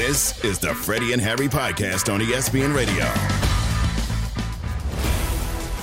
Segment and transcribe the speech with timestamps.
[0.00, 3.04] This is the Freddie and Harry podcast on ESPN Radio.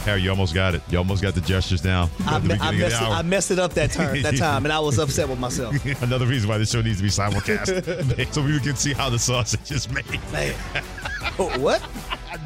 [0.05, 0.81] Harry, you almost got it.
[0.89, 2.09] You almost got the gestures down.
[2.25, 4.79] I, me- I, messed it, I, messed it, up that time, that time, and I
[4.79, 5.75] was upset with myself.
[6.01, 9.19] Another reason why this show needs to be simulcast, so we can see how the
[9.19, 10.03] sausage is made.
[10.31, 10.55] Man.
[11.37, 11.87] Oh, what?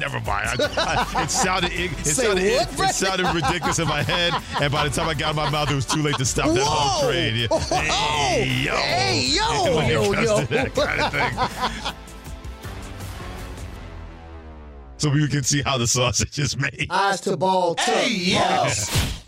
[0.02, 0.48] Never mind.
[0.60, 4.34] I, I, it sounded it, it sounded what, it, it, sounded ridiculous in my head,
[4.60, 6.52] and by the time I got in my mouth, it was too late to stop
[6.52, 7.46] that whole train.
[7.48, 7.58] Whoa.
[7.58, 10.40] Hey, yo, hey, yo, yo, yo.
[10.46, 11.94] That kind of thing.
[14.96, 16.88] so we can see how the sausage is made.
[16.90, 17.76] Eyes to ball.
[17.78, 19.22] Hey, yes.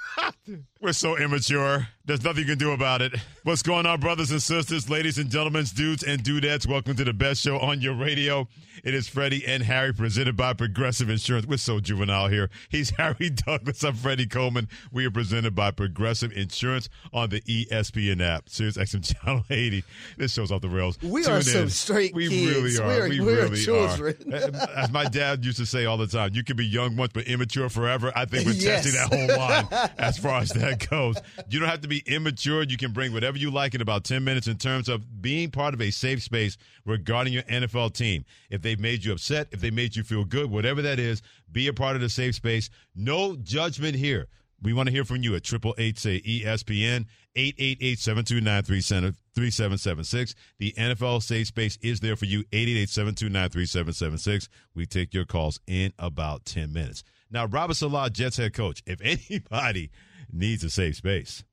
[0.80, 1.88] We're so immature.
[2.06, 3.16] There's nothing you can do about it.
[3.42, 6.64] What's going on, brothers and sisters, ladies and gentlemen, dudes and dudettes?
[6.64, 8.46] Welcome to the best show on your radio.
[8.84, 11.46] It is Freddie and Harry, presented by Progressive Insurance.
[11.46, 12.48] We're so juvenile here.
[12.68, 13.82] He's Harry Douglas.
[13.82, 14.68] I'm Freddie Coleman.
[14.92, 18.48] We are presented by Progressive Insurance on the ESPN app.
[18.48, 19.82] Sirius XM Channel 80.
[20.16, 20.98] This show's off the rails.
[21.02, 21.42] We Tune are in.
[21.42, 22.54] some straight we kids.
[22.54, 23.00] Really are.
[23.00, 24.14] We're, we we're really children.
[24.32, 24.68] are.
[24.76, 27.26] As my dad used to say all the time, you can be young once, but
[27.26, 28.12] immature forever.
[28.14, 28.84] I think we're yes.
[28.84, 31.16] testing that whole line as far as that goes.
[31.48, 32.62] You don't have to be immature.
[32.62, 35.74] You can bring whatever you like in about 10 minutes in terms of being part
[35.74, 38.24] of a safe space regarding your NFL team.
[38.50, 41.68] If they've made you upset, if they made you feel good, whatever that is, be
[41.68, 42.70] a part of the safe space.
[42.94, 44.28] No judgment here.
[44.62, 48.24] We want to hear from you at triple eight say ESPN eight eight eight seven
[48.24, 50.34] two nine three three seven seven six.
[50.58, 52.40] The NFL safe space is there for you.
[52.52, 54.48] Eight eight eight seven two nine three seven seven six.
[54.74, 57.04] We take your calls in about ten minutes.
[57.30, 58.82] Now, Robert Saleh, Jets head coach.
[58.86, 59.90] If anybody
[60.32, 61.44] needs a safe space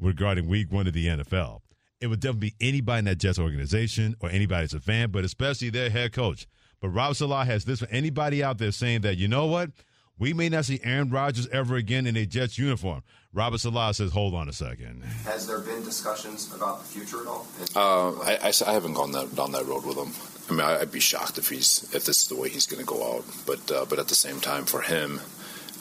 [0.00, 1.60] regarding Week One of the NFL,
[2.00, 5.24] it would definitely be anybody in that Jets organization or anybody that's a fan, but
[5.24, 6.46] especially their head coach.
[6.80, 9.70] But Rob Saleh has this for anybody out there saying that, you know what?
[10.18, 13.02] We may not see Aaron Rodgers ever again in a Jets uniform.
[13.32, 15.04] Robert Saleh says, hold on a second.
[15.24, 17.46] Has there been discussions about the future at all?
[17.76, 20.12] Uh, I, I, I, haven't gone that, down that road with him.
[20.48, 22.86] I mean, I'd be shocked if he's if this is the way he's going to
[22.86, 23.24] go out.
[23.46, 25.20] But uh, but at the same time, for him,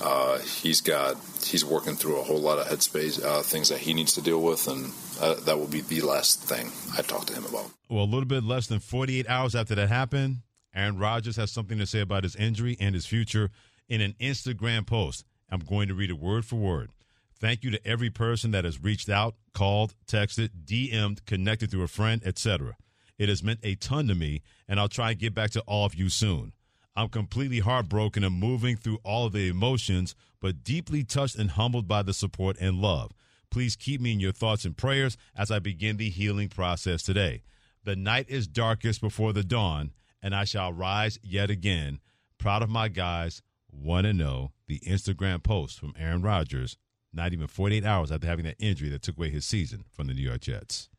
[0.01, 3.93] uh, he's got he's working through a whole lot of headspace uh, things that he
[3.93, 4.91] needs to deal with, and
[5.21, 7.71] uh, that will be the last thing I talk to him about.
[7.89, 10.37] Well, a little bit less than 48 hours after that happened,
[10.75, 13.49] Aaron Rodgers has something to say about his injury and his future
[13.89, 15.25] in an Instagram post.
[15.49, 16.91] I'm going to read it word for word.
[17.39, 21.87] Thank you to every person that has reached out, called, texted, DM'd, connected through a
[21.87, 22.75] friend, etc.
[23.17, 25.85] It has meant a ton to me, and I'll try and get back to all
[25.85, 26.53] of you soon.
[26.97, 31.87] I'm completely heartbroken and moving through all of the emotions, but deeply touched and humbled
[31.87, 33.11] by the support and love.
[33.51, 37.43] Please keep me in your thoughts and prayers as I begin the healing process today.
[37.83, 39.91] The night is darkest before the dawn,
[40.23, 41.99] and I shall rise yet again.
[42.39, 43.43] Proud of my guys.
[43.71, 46.77] Want to know the Instagram post from Aaron Rodgers,
[47.13, 50.15] not even 48 hours after having that injury that took away his season from the
[50.15, 50.89] New York Jets.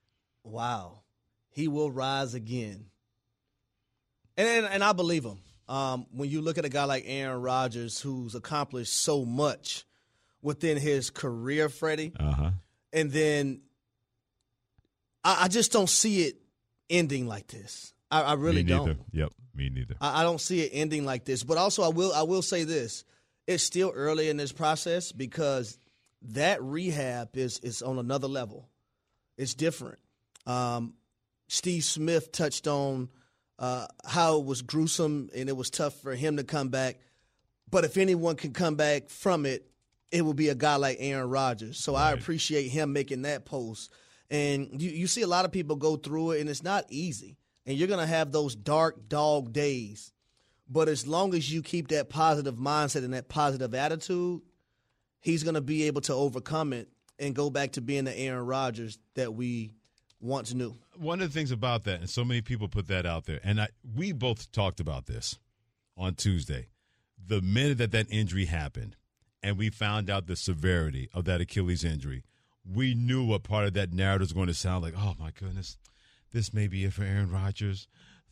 [0.45, 1.01] Wow.
[1.49, 2.87] He will rise again.
[4.37, 5.39] And, and I believe him.
[5.69, 9.85] Um, when you look at a guy like Aaron Rodgers, who's accomplished so much
[10.41, 12.51] within his career, Freddie, uh-huh.
[12.93, 13.61] and then
[15.23, 16.37] I, I, just don't see it
[16.89, 17.93] ending like this.
[18.11, 18.99] I, I really don't.
[19.13, 19.97] Yep, me neither.
[20.01, 21.43] I, I don't see it ending like this.
[21.43, 23.05] But also, I will I will say this:
[23.47, 25.79] it's still early in this process because
[26.23, 28.69] that rehab is is on another level.
[29.37, 29.99] It's different.
[30.47, 30.95] Um,
[31.49, 33.11] Steve Smith touched on
[33.59, 36.99] uh, how it was gruesome and it was tough for him to come back.
[37.71, 39.69] But if anyone can come back from it,
[40.11, 41.79] it will be a guy like Aaron Rodgers.
[41.79, 42.11] So right.
[42.11, 43.93] I appreciate him making that post.
[44.31, 47.37] And you, you see a lot of people go through it, and it's not easy.
[47.67, 50.13] And you're going to have those dark dog days.
[50.69, 54.43] But as long as you keep that positive mindset and that positive attitude,
[55.21, 58.47] he's going to be able to overcome it and go back to being the Aaron
[58.47, 59.73] Rodgers that we
[60.21, 60.75] once knew.
[60.97, 63.61] One of the things about that, and so many people put that out there, and
[63.61, 65.39] I, we both talked about this
[65.97, 66.69] on Tuesday.
[67.25, 68.97] The minute that that injury happened,
[69.43, 72.25] and we found out the severity of that Achilles injury,
[72.65, 74.95] we knew what part of that narrative was going to sound like.
[74.97, 75.79] Oh my goodness,
[76.33, 77.89] this may be it for Aaron Rodgers.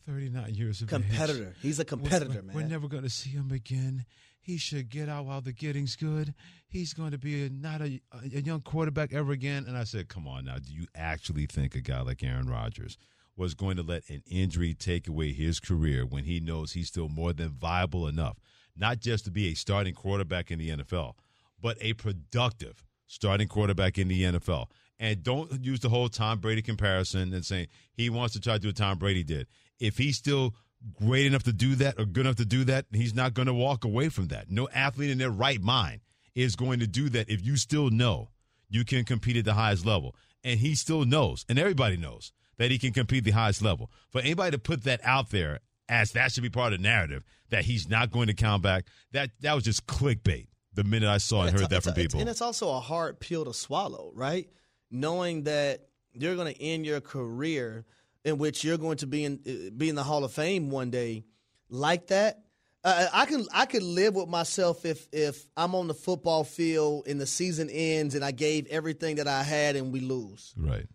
[0.07, 1.49] 39 years of competitor.
[1.49, 1.55] Age.
[1.61, 2.55] He's a competitor, we're, man.
[2.55, 4.05] We're never going to see him again.
[4.47, 6.33] He should get out while the getting's good.
[6.69, 9.65] He's going to be a, not a, a young quarterback ever again.
[9.67, 10.55] And I said, come on now.
[10.55, 12.97] Do you actually think a guy like Aaron Rodgers
[13.35, 17.09] was going to let an injury take away his career when he knows he's still
[17.09, 18.37] more than viable enough,
[18.73, 21.15] not just to be a starting quarterback in the NFL,
[21.61, 24.67] but a productive starting quarterback in the NFL?
[24.97, 28.59] And don't use the whole Tom Brady comparison and saying he wants to try to
[28.59, 29.47] do what Tom Brady did.
[29.77, 30.55] If he's still
[30.93, 33.53] great enough to do that or good enough to do that, he's not going to
[33.53, 34.49] walk away from that.
[34.49, 36.01] No athlete in their right mind
[36.35, 38.29] is going to do that if you still know
[38.69, 40.15] you can compete at the highest level.
[40.43, 43.91] And he still knows, and everybody knows, that he can compete the highest level.
[44.11, 45.59] For anybody to put that out there
[45.89, 48.85] as that should be part of the narrative that he's not going to count back,
[49.13, 50.47] that that was just clickbait.
[50.73, 53.45] The minute I saw and heard that from people, and it's also a hard pill
[53.45, 54.47] to swallow, right?
[54.91, 57.83] Knowing that you're going to end your career
[58.27, 60.89] in which you're going to be in uh, be in the Hall of Fame one
[60.89, 61.23] day,
[61.69, 62.43] like that.
[62.83, 67.07] Uh, I can I could live with myself if if I'm on the football field
[67.07, 70.53] and the season ends and I gave everything that I had and we lose.
[70.57, 70.87] Right.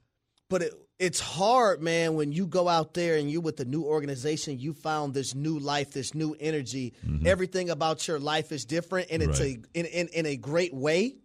[0.50, 3.82] But it, it's hard, man, when you go out there and you're with a new
[3.82, 6.92] organization, you found this new life, this new energy.
[7.04, 7.26] Mm-hmm.
[7.26, 9.58] Everything about your life is different, and it's right.
[9.74, 11.16] a in, in in a great way.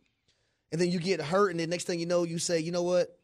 [0.72, 2.84] And then you get hurt, and the next thing you know, you say, you know
[2.84, 3.18] what,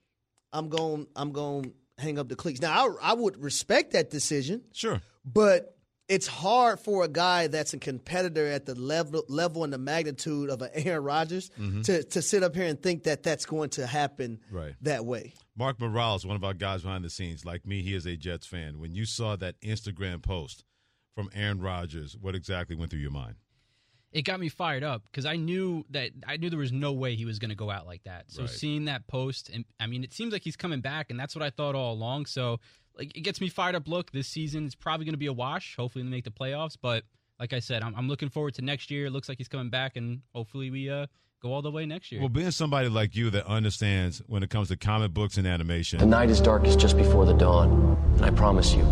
[0.52, 2.62] I'm going, I'm going hang up the cleats.
[2.62, 5.78] Now, I, I would respect that decision, sure, but
[6.10, 10.50] it's hard for a guy that's a competitor at the level level and the magnitude
[10.50, 11.82] of an Aaron Rodgers mm-hmm.
[11.82, 14.74] to to sit up here and think that that's going to happen right.
[14.82, 15.34] that way.
[15.56, 18.48] Mark Morales, one of our guys behind the scenes, like me, he is a Jets
[18.48, 18.80] fan.
[18.80, 20.64] When you saw that Instagram post
[21.16, 23.36] from Aaron Rodgers, what exactly went through your mind?
[24.14, 27.16] It got me fired up because I knew that I knew there was no way
[27.16, 28.26] he was going to go out like that.
[28.28, 28.50] So right.
[28.50, 31.44] seeing that post, and I mean, it seems like he's coming back, and that's what
[31.44, 32.28] I thought all along.
[32.28, 32.60] So
[32.98, 33.88] like, it gets me fired up.
[33.88, 35.76] Look, this season is probably going to be a wash.
[35.76, 37.04] Hopefully, they make the playoffs, but
[37.40, 39.08] like I said, I'm, I'm looking forward to next year.
[39.08, 41.08] It looks like he's coming back, and hopefully, we uh,
[41.42, 42.22] go all the way next year.
[42.22, 46.00] Well, being somebody like you that understands when it comes to comic books and animation.
[46.00, 48.84] The night is darkest just before the dawn, and I promise you,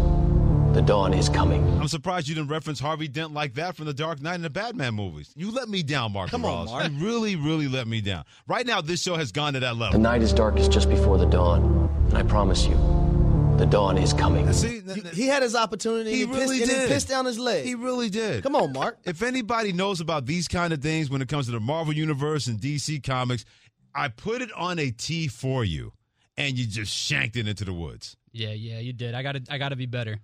[0.74, 1.68] the dawn is coming.
[1.80, 4.50] I'm surprised you didn't reference Harvey Dent like that from the Dark Knight and the
[4.50, 5.34] Batman movies.
[5.36, 6.30] You let me down, Mark.
[6.30, 6.72] Come Morales.
[6.72, 6.92] on, Mark.
[6.92, 8.24] You really, really let me down.
[8.48, 9.92] Right now, this show has gone to that level.
[9.94, 12.76] The night is darkest just before the dawn, and I promise you,
[13.58, 14.52] the dawn is coming.
[14.54, 16.12] See, he, he had his opportunity.
[16.12, 16.82] He, he really pissed, did.
[16.82, 17.66] he pissed down his leg.
[17.66, 18.42] He really did.
[18.42, 18.98] Come on, Mark.
[19.04, 22.48] If anybody knows about these kind of things when it comes to the Marvel Universe
[22.48, 23.44] and DC Comics,
[23.94, 25.92] I put it on a tee for you,
[26.38, 28.16] and you just shanked it into the woods.
[28.32, 29.14] Yeah, yeah, you did.
[29.14, 30.20] I got to, I got to be better.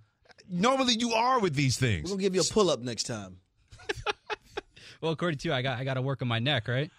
[0.50, 2.04] Normally, you are with these things.
[2.04, 3.36] We're gonna give you a pull up next time.
[5.00, 6.90] well, according to you, I got, I got to work on my neck, right?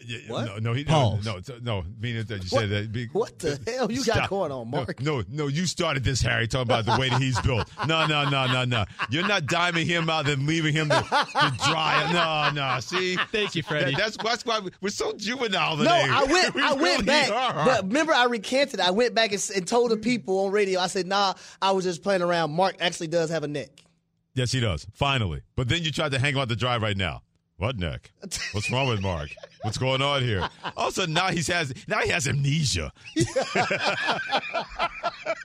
[0.00, 0.46] Yeah, what?
[0.46, 1.24] No, no, he, Pause.
[1.24, 1.84] no, no, no.
[2.00, 2.60] Meaning that you what?
[2.60, 2.92] said that.
[2.92, 4.16] Be, what the hell you stop.
[4.16, 5.00] got going on, Mark?
[5.00, 7.70] No, no, no, you started this, Harry, talking about the way that he's built.
[7.86, 8.84] No, no, no, no, no.
[9.10, 12.10] You're not diming him out and leaving him to, to dry.
[12.12, 12.80] No, no.
[12.80, 13.92] See, thank you, Freddie.
[13.92, 16.06] That, that's that's why we're so juvenile today.
[16.06, 17.30] No, I went, we I really went back.
[17.30, 17.64] Are.
[17.64, 18.80] But remember, I recanted.
[18.80, 20.80] I went back and, and told the people on radio.
[20.80, 22.52] I said, "Nah, I was just playing around.
[22.52, 23.68] Mark actually does have a neck."
[24.34, 24.86] Yes, he does.
[24.94, 27.22] Finally, but then you tried to hang him out the drive right now.
[27.56, 28.10] What neck?
[28.52, 29.30] What's wrong with Mark?
[29.62, 30.48] What's going on here?
[30.76, 32.92] All of a sudden now he has now he has amnesia.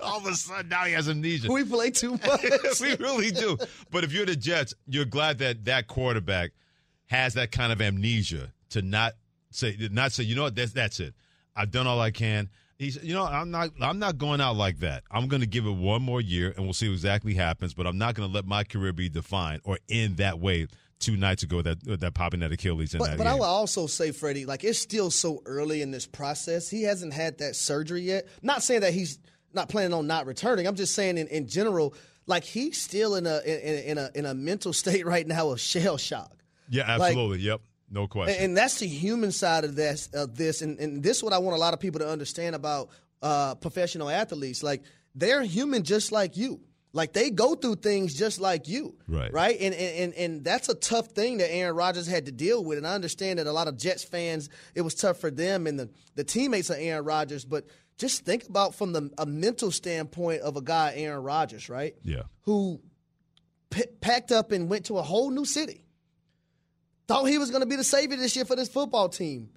[0.02, 1.52] All of a sudden now he has amnesia.
[1.52, 2.42] We play too much.
[2.82, 3.58] we really do.
[3.92, 6.52] But if you're the Jets, you're glad that that quarterback
[7.08, 9.14] has that kind of amnesia to not
[9.52, 11.14] say not say you know what that's that's it.
[11.56, 12.50] I've done all I can.
[12.80, 15.04] He's, you know, I'm not, I'm not going out like that.
[15.12, 17.74] I'm going to give it one more year, and we'll see what exactly happens.
[17.74, 20.68] But I'm not going to let my career be defined or end that way
[21.00, 23.34] two nights ago that that popping that Achilles in but, that But game.
[23.34, 26.70] I will also say, Freddie, like it's still so early in this process.
[26.70, 28.28] He hasn't had that surgery yet.
[28.42, 29.20] Not saying that he's
[29.54, 30.68] not planning on not returning.
[30.68, 31.94] I'm just saying in, in general,
[32.28, 35.60] like he's still in a in, in a in a mental state right now of
[35.60, 36.36] shell shock.
[36.70, 37.38] Yeah, absolutely.
[37.38, 37.62] Like, yep.
[37.92, 38.36] No question.
[38.36, 40.62] And, and that's the human side of this of this.
[40.62, 42.90] And, and this is what I want a lot of people to understand about
[43.22, 44.62] uh, professional athletes.
[44.62, 44.84] Like
[45.16, 46.62] they're human just like you.
[46.92, 49.32] Like they go through things just like you, right?
[49.32, 52.80] Right, and and and that's a tough thing that Aaron Rodgers had to deal with.
[52.80, 55.80] And I understand that a lot of Jets fans, it was tough for them and
[55.80, 57.46] the the teammates of Aaron Rodgers.
[57.46, 57.68] But
[58.00, 61.94] just think about from the a mental standpoint of a guy, Aaron Rodgers, right?
[62.04, 62.82] Yeah, who
[63.70, 65.84] p- packed up and went to a whole new city.
[67.08, 69.50] Thought he was going to be the savior this year for this football team,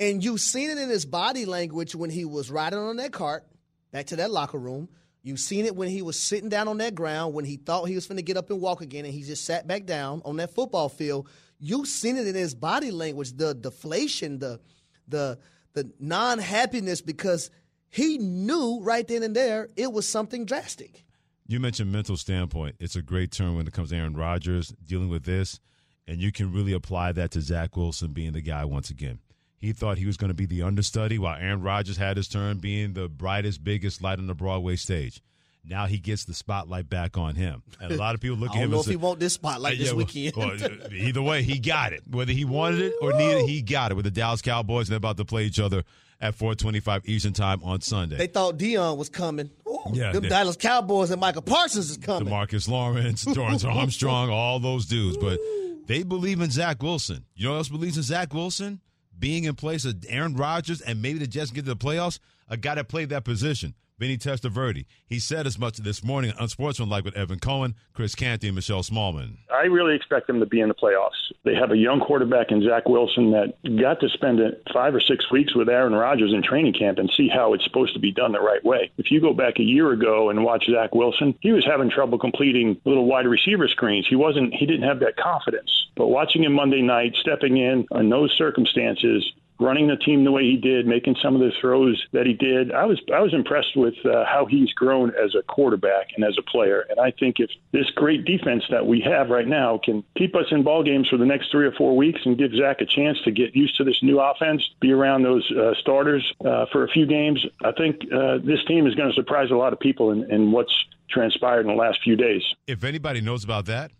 [0.00, 3.44] and you've seen it in his body language when he was riding on that cart
[3.92, 4.88] back to that locker room
[5.28, 7.94] You've seen it when he was sitting down on that ground, when he thought he
[7.94, 10.36] was going to get up and walk again, and he just sat back down on
[10.36, 11.28] that football field.
[11.58, 14.58] You've seen it in his body language, the deflation, the
[15.06, 15.38] the
[15.74, 17.50] the non happiness, because
[17.90, 21.04] he knew right then and there it was something drastic.
[21.46, 22.76] You mentioned mental standpoint.
[22.80, 25.60] It's a great term when it comes to Aaron Rodgers dealing with this,
[26.06, 29.18] and you can really apply that to Zach Wilson being the guy once again.
[29.58, 32.58] He thought he was going to be the understudy while Aaron Rodgers had his turn
[32.58, 35.20] being the brightest, biggest light on the Broadway stage.
[35.64, 37.62] Now he gets the spotlight back on him.
[37.80, 38.96] And a lot of people look at him I don't know and if say, he
[38.96, 40.36] want this spotlight uh, this yeah, weekend.
[40.36, 42.02] Well, uh, either way, he got it.
[42.08, 44.92] Whether he wanted it or needed it, he got it with the Dallas Cowboys and
[44.92, 45.82] they're about to play each other
[46.20, 48.16] at 425 Eastern Time on Sunday.
[48.16, 49.50] They thought Dion was coming.
[49.68, 52.32] Ooh, Yeah, them Dallas Cowboys and Micah Parsons is coming.
[52.32, 55.16] Demarcus Lawrence, Dorance Armstrong, all those dudes.
[55.16, 55.38] But
[55.86, 57.24] they believe in Zach Wilson.
[57.34, 58.80] You know who else believes in Zach Wilson?
[59.18, 62.56] Being in place of Aaron Rodgers and maybe the Jets get to the playoffs, a
[62.56, 63.74] guy that played that position.
[63.98, 64.86] Vinny Testaverde.
[65.06, 68.82] He said as much this morning on Unsportsmanlike with Evan Cohen, Chris Canty, and Michelle
[68.82, 69.38] Smallmon.
[69.52, 71.10] I really expect them to be in the playoffs.
[71.44, 74.40] They have a young quarterback in Zach Wilson that got to spend
[74.72, 77.94] five or six weeks with Aaron Rodgers in training camp and see how it's supposed
[77.94, 78.90] to be done the right way.
[78.98, 82.18] If you go back a year ago and watch Zach Wilson, he was having trouble
[82.18, 84.06] completing little wide receiver screens.
[84.08, 84.54] He wasn't.
[84.54, 85.70] He didn't have that confidence.
[85.96, 90.44] But watching him Monday night, stepping in in those circumstances, running the team the way
[90.44, 92.72] he did, making some of the throws that he did.
[92.72, 96.36] I was I was impressed with uh, how he's grown as a quarterback and as
[96.38, 96.86] a player.
[96.88, 100.46] And I think if this great defense that we have right now can keep us
[100.50, 103.18] in ball games for the next three or four weeks and give Zach a chance
[103.24, 106.88] to get used to this new offense, be around those uh, starters uh, for a
[106.88, 110.12] few games, I think uh, this team is going to surprise a lot of people
[110.12, 110.72] in, in what's
[111.10, 112.42] transpired in the last few days.
[112.66, 113.90] If anybody knows about that,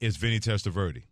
[0.00, 1.04] it's Vinny Testaverde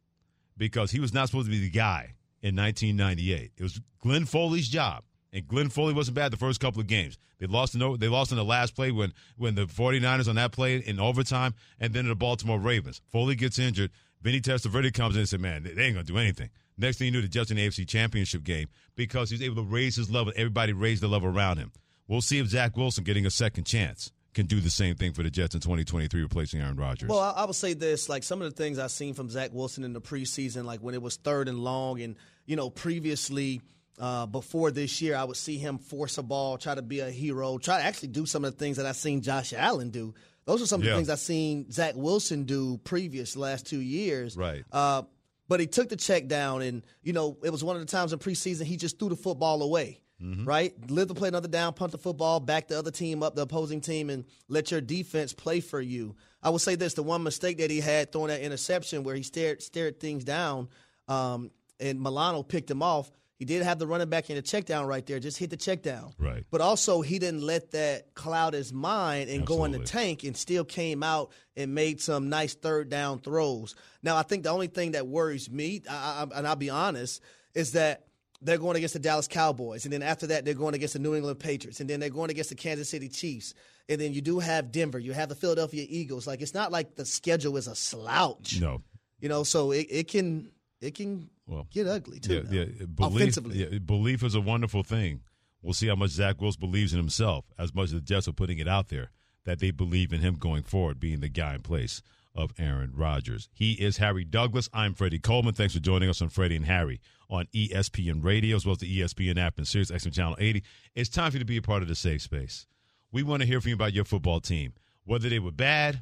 [0.56, 3.52] because he was not supposed to be the guy in 1998.
[3.56, 5.04] It was Glenn Foley's job.
[5.32, 7.16] And Glenn Foley wasn't bad the first couple of games.
[7.38, 10.52] They lost in they lost in the last play when when the 49ers on that
[10.52, 13.00] play in overtime and then the Baltimore Ravens.
[13.12, 13.92] Foley gets injured.
[14.20, 17.11] Vinny Testaverde comes in and said, "Man, they ain't gonna do anything." Next thing you
[17.12, 20.11] knew, the Jets in the AFC Championship game because he was able to raise his
[20.11, 20.32] level.
[20.35, 21.73] Everybody raised the level around him.
[22.09, 25.22] We'll see if Zach Wilson getting a second chance can do the same thing for
[25.22, 27.08] the Jets in 2023, replacing Aaron Rodgers.
[27.08, 29.50] Well, I, I would say this: like some of the things I've seen from Zach
[29.52, 33.60] Wilson in the preseason, like when it was third and long, and you know previously.
[33.99, 37.10] Uh, before this year, I would see him force a ball, try to be a
[37.10, 40.14] hero, try to actually do some of the things that I've seen Josh Allen do.
[40.46, 44.38] Those are some of the things I've seen Zach Wilson do previous last two years.
[44.38, 44.64] Right.
[44.72, 45.02] Uh,
[45.49, 48.12] but he took the check down, and you know it was one of the times
[48.12, 50.00] in preseason he just threw the football away.
[50.22, 50.44] Mm-hmm.
[50.44, 53.42] Right, live to play another down, punt the football, back the other team up, the
[53.42, 56.14] opposing team, and let your defense play for you.
[56.42, 59.22] I will say this: the one mistake that he had throwing that interception, where he
[59.22, 60.68] stared stared things down,
[61.08, 63.10] um, and Milano picked him off.
[63.38, 65.56] He did have the running back in the check down right there, just hit the
[65.56, 66.12] check down.
[66.18, 66.44] Right.
[66.50, 69.56] But also, he didn't let that cloud his mind and Absolutely.
[69.56, 73.74] go in the tank and still came out and made some nice third down throws.
[74.02, 77.22] Now, I think the only thing that worries me, I, I, and I'll be honest,
[77.54, 78.04] is that
[78.42, 81.14] they're going against the Dallas Cowboys, and then after that, they're going against the New
[81.14, 83.54] England Patriots, and then they're going against the Kansas City Chiefs,
[83.88, 86.26] and then you do have Denver, you have the Philadelphia Eagles.
[86.26, 88.61] Like it's not like the schedule is a slouch.
[88.61, 88.82] No,
[89.20, 92.47] you know, so it, it can it can well, get ugly too.
[92.50, 92.87] Yeah, yeah.
[92.87, 95.20] Belief, offensively, yeah, belief is a wonderful thing.
[95.62, 98.32] We'll see how much Zach Wilson believes in himself, as much as the Jets are
[98.32, 99.11] putting it out there
[99.44, 102.02] that they believe in him going forward, being the guy in place
[102.34, 103.49] of Aaron Rodgers.
[103.52, 104.68] He is Harry Douglas.
[104.72, 105.54] I'm Freddie Coleman.
[105.54, 109.00] Thanks for joining us on Freddie and Harry on ESPN Radio as well as the
[109.00, 110.62] ESPN app and Sirius XM Channel 80.
[110.94, 112.66] It's time for you to be a part of the safe space.
[113.12, 116.00] We want to hear from you about your football team, whether they were bad,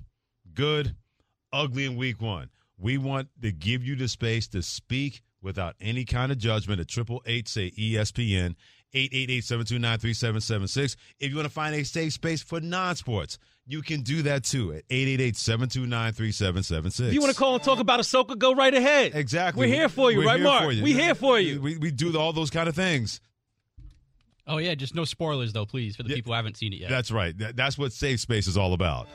[0.54, 0.94] good,
[1.52, 2.50] ugly in week one.
[2.78, 6.88] We want to give you the space to speak without any kind of judgment at
[6.88, 8.54] triple eight say ESPN
[8.94, 10.97] 888-729-3776.
[11.20, 14.72] If you want to find a safe space for non-sports, you can do that too
[14.72, 17.08] at 888-729-3776.
[17.08, 19.12] If you want to call and talk about Ahsoka, go right ahead.
[19.14, 19.66] Exactly.
[19.66, 20.64] We're here for you, We're right, here Mark?
[20.64, 20.82] for you.
[20.82, 21.60] We here for you.
[21.60, 23.20] We, we do all those kind of things.
[24.46, 26.80] Oh yeah, just no spoilers though, please, for the Yeah, people who haven't seen it
[26.80, 26.88] yet.
[26.88, 27.34] That's right.
[27.37, 29.06] That's what safe space is all about.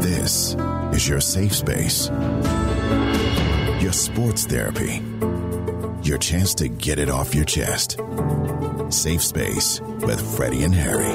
[0.00, 0.56] This
[0.92, 2.08] is your safe space.
[3.82, 5.02] Your sports therapy.
[6.02, 7.98] Your chance to get it off your chest.
[8.88, 11.12] Safe space with Freddie and Harry.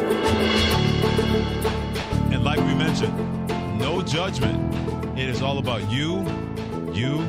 [2.34, 3.16] And like we mentioned,
[3.80, 4.74] no judgment.
[5.18, 6.20] It is all about you,
[6.94, 7.20] you,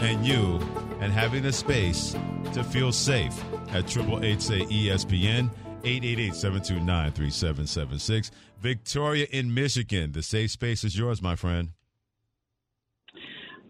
[0.00, 0.58] and you,
[1.00, 2.14] and having the space
[2.52, 3.34] to feel safe
[3.72, 5.50] at triple eight say ESPN.
[5.82, 8.30] 888-729-3776.
[8.60, 10.12] Victoria in Michigan.
[10.12, 11.70] The safe space is yours, my friend.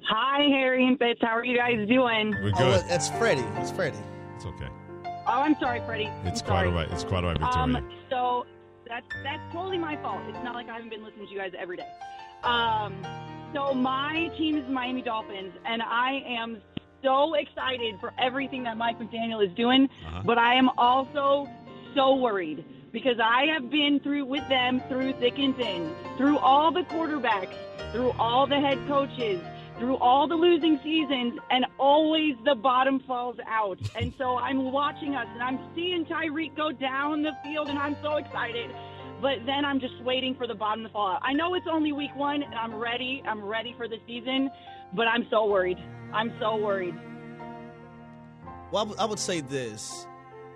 [0.08, 1.20] Hi, Harry and Fitz.
[1.22, 2.34] How are you guys doing?
[2.42, 2.82] We're Oh, good.
[2.88, 3.44] that's Freddie.
[3.58, 3.96] It's Freddie.
[4.34, 4.66] It's okay.
[5.32, 6.10] Oh, I'm sorry, Freddie.
[6.24, 6.90] It's I'm quite all right.
[6.90, 7.76] It's quite all right, Victoria.
[7.76, 8.46] Um, so
[8.88, 10.20] that's that's totally my fault.
[10.26, 11.86] It's not like I haven't been listening to you guys every day.
[12.42, 13.06] Um,
[13.54, 16.60] so my team is Miami Dolphins, and I am
[17.04, 19.88] so excited for everything that Mike McDaniel is doing.
[20.04, 20.22] Uh-huh.
[20.24, 21.48] But I am also
[21.94, 26.72] so worried because I have been through with them through thick and thin, through all
[26.72, 27.54] the quarterbacks,
[27.92, 29.40] through all the head coaches,
[29.80, 33.78] through all the losing seasons, and always the bottom falls out.
[33.98, 37.96] And so I'm watching us and I'm seeing Tyreek go down the field, and I'm
[38.02, 38.70] so excited.
[39.20, 41.20] But then I'm just waiting for the bottom to fall out.
[41.22, 43.22] I know it's only week one, and I'm ready.
[43.26, 44.50] I'm ready for the season,
[44.94, 45.78] but I'm so worried.
[46.12, 46.94] I'm so worried.
[48.70, 50.06] Well, I would- would say this.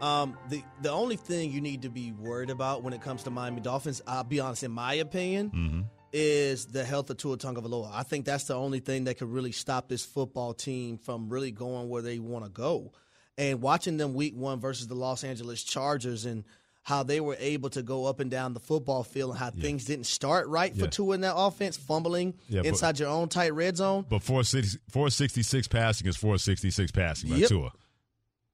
[0.00, 3.30] Um, the the only thing you need to be worried about when it comes to
[3.30, 5.80] Miami Dolphins, I'll be honest, in my opinion, Mm-hmm.
[6.14, 7.90] Is the health of Tua Tagovailoa.
[7.92, 11.50] I think that's the only thing that could really stop this football team from really
[11.50, 12.92] going where they want to go.
[13.36, 16.44] And watching them week one versus the Los Angeles Chargers and
[16.84, 19.62] how they were able to go up and down the football field and how yeah.
[19.62, 20.90] things didn't start right for yeah.
[20.90, 24.06] Tua in that offense, fumbling yeah, inside your own tight red zone.
[24.08, 27.48] But 466 passing is 466 passing by yep.
[27.48, 27.72] Tua.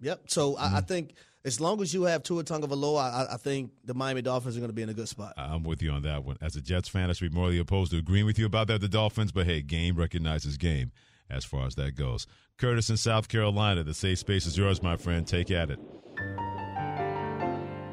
[0.00, 0.22] Yep.
[0.28, 0.74] So mm-hmm.
[0.74, 1.12] I, I, think
[1.44, 4.70] as long as you have Tua Tagovailoa, I, I think the Miami Dolphins are going
[4.70, 5.34] to be in a good spot.
[5.36, 6.36] I'm with you on that one.
[6.40, 8.80] As a Jets fan, I should be morally opposed to agreeing with you about that,
[8.80, 9.32] the Dolphins.
[9.32, 10.92] But hey, game recognizes game
[11.28, 12.26] as far as that goes.
[12.58, 15.26] Curtis in South Carolina, the safe space is yours, my friend.
[15.26, 15.78] Take at it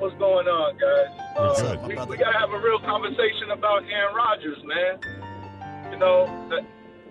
[0.07, 1.11] what's going on, guys?
[1.35, 5.91] Uh, we, we got to have a real conversation about Aaron Rodgers, man.
[5.91, 6.23] You know,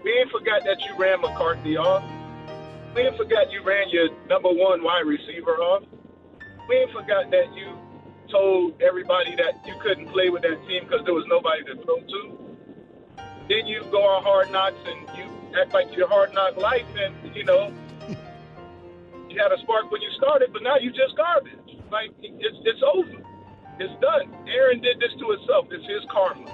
[0.03, 2.03] we ain't forgot that you ran McCarthy off.
[2.95, 5.85] We ain't forgot you ran your number one wide receiver off.
[6.69, 7.79] We ain't forgot that you
[8.31, 12.01] told everybody that you couldn't play with that team because there was nobody to throw
[12.01, 12.57] to.
[13.49, 15.31] Then you go on hard knocks and you
[15.61, 17.73] act like you're hard knock life, and you know
[19.29, 21.55] you had a spark when you started, but now you just garbage.
[21.91, 23.23] Like it's it's over.
[23.79, 24.35] It's done.
[24.49, 25.67] Aaron did this to himself.
[25.71, 26.51] It's his karma.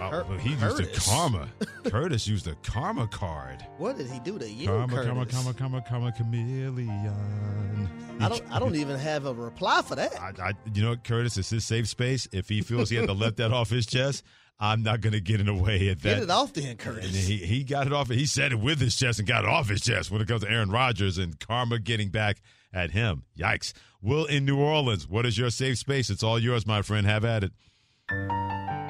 [0.00, 1.48] Oh, but he used a karma.
[1.84, 3.64] Curtis used a karma card.
[3.78, 5.06] What did he do to you, karma, Curtis?
[5.06, 7.88] Karma, karma, karma, karma, chameleon.
[8.20, 8.42] I don't.
[8.50, 10.18] I don't even have a reply for that.
[10.20, 12.28] I, I, you know, what, Curtis, it's his safe space.
[12.32, 14.24] If he feels he had to let that off his chest,
[14.60, 16.14] I'm not going to get in the way of that.
[16.14, 17.06] Get it off then, Curtis.
[17.06, 18.08] And he, he got it off.
[18.08, 20.42] He said it with his chest and got it off his chest when it comes
[20.42, 22.40] to Aaron Rodgers and karma getting back
[22.72, 23.24] at him.
[23.36, 23.72] Yikes.
[24.00, 26.10] Will in New Orleans, what is your safe space?
[26.10, 27.06] It's all yours, my friend.
[27.06, 27.52] Have at it.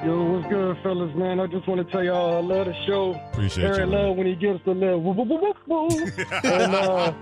[0.05, 1.39] Yo, what's good, fellas, man?
[1.39, 3.19] I just want to tell y'all I love the show.
[3.33, 3.97] Appreciate Aaron you.
[3.97, 5.87] love when he gives the little woo woo woo woo woo.
[6.43, 7.11] and uh,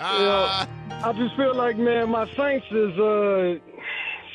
[0.00, 3.56] know, I just feel like, man, my Saints is uh,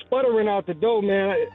[0.02, 1.48] sputtering out the door, man.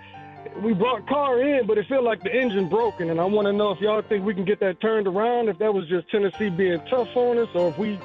[0.65, 3.53] We brought Carr in, but it feel like the engine broken, and I want to
[3.53, 5.49] know if y'all think we can get that turned around.
[5.49, 8.01] If that was just Tennessee being tough on us, or if we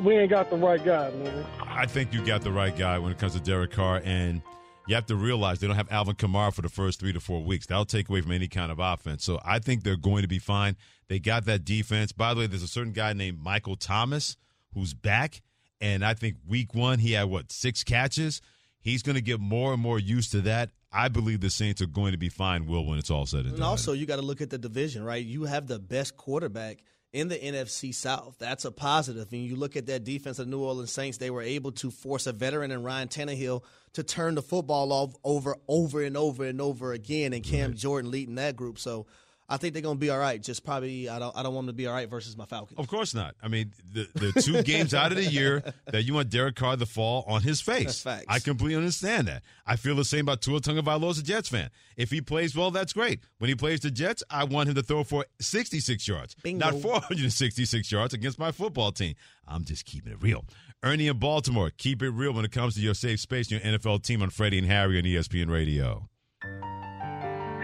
[0.00, 1.44] we ain't got the right guy, man.
[1.60, 4.40] I think you got the right guy when it comes to Derek Carr, and
[4.86, 7.42] you have to realize they don't have Alvin Kamara for the first three to four
[7.42, 7.66] weeks.
[7.66, 9.24] That'll take away from any kind of offense.
[9.24, 10.76] So I think they're going to be fine.
[11.08, 12.12] They got that defense.
[12.12, 14.36] By the way, there's a certain guy named Michael Thomas
[14.74, 15.42] who's back,
[15.80, 18.40] and I think week one he had what six catches.
[18.80, 20.70] He's going to get more and more used to that.
[20.92, 23.46] I believe the Saints are going to be fine, Will, when it's all said and,
[23.48, 23.62] and done.
[23.62, 25.24] And also, you got to look at the division, right?
[25.24, 28.34] You have the best quarterback in the NFC South.
[28.40, 29.32] That's a positive.
[29.32, 32.26] And you look at that defense of New Orleans Saints, they were able to force
[32.26, 36.60] a veteran in Ryan Tannehill to turn the football off over, over and over and
[36.60, 37.74] over again, and Cam.
[37.74, 38.80] Jordan leading that group.
[38.80, 39.06] So
[39.46, 40.40] I think they're going to be all right.
[40.42, 42.78] Just probably, I don't, I don't want them to be all right versus my Falcons.
[42.78, 43.34] Of course not.
[43.42, 46.76] I mean, the the two games out of the year that you want Derek Carr
[46.76, 48.02] to fall on his face.
[48.02, 49.42] That's I completely understand that.
[49.66, 51.70] I feel the same about Tua Tagovailoa as a Jets fan.
[51.96, 53.20] If he plays well, that's great.
[53.38, 56.70] When he plays the Jets, I want him to throw for 66 yards, Bingo.
[56.70, 59.14] not 466 yards against my football team.
[59.46, 60.44] I'm just keeping it real.
[60.82, 64.02] Ernie in Baltimore, keep it real when it comes to your safe space, your NFL
[64.02, 66.08] team on Freddie and Harry on ESPN Radio.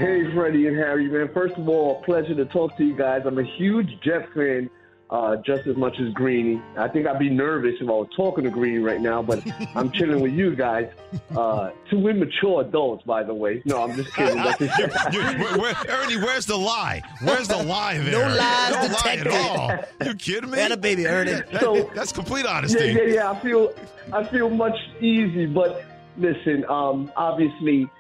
[0.01, 1.29] Hey, Freddie and Harry, man.
[1.35, 3.25] First of all, pleasure to talk to you guys.
[3.27, 4.71] I'm a huge Jet fan,
[5.11, 6.59] uh, just as much as Greeny.
[6.79, 9.43] I think I'd be nervous if I was talking to Greeny right now, but
[9.75, 10.89] I'm chilling with you guys.
[11.37, 13.61] Uh, two immature adults, by the way.
[13.67, 14.39] No, I'm just kidding.
[15.13, 17.03] you, where, where, Ernie, where's the lie?
[17.21, 18.27] Where's the lie there?
[18.27, 19.27] No lies no detected.
[19.27, 20.07] lie at all.
[20.07, 20.61] You kidding me?
[20.61, 21.43] And a baby, Ernie.
[21.61, 22.87] So, That's complete honesty.
[22.87, 23.31] Yeah, yeah, yeah.
[23.33, 23.75] I feel,
[24.15, 25.85] I feel much easy, but
[26.17, 27.87] listen, um, obviously–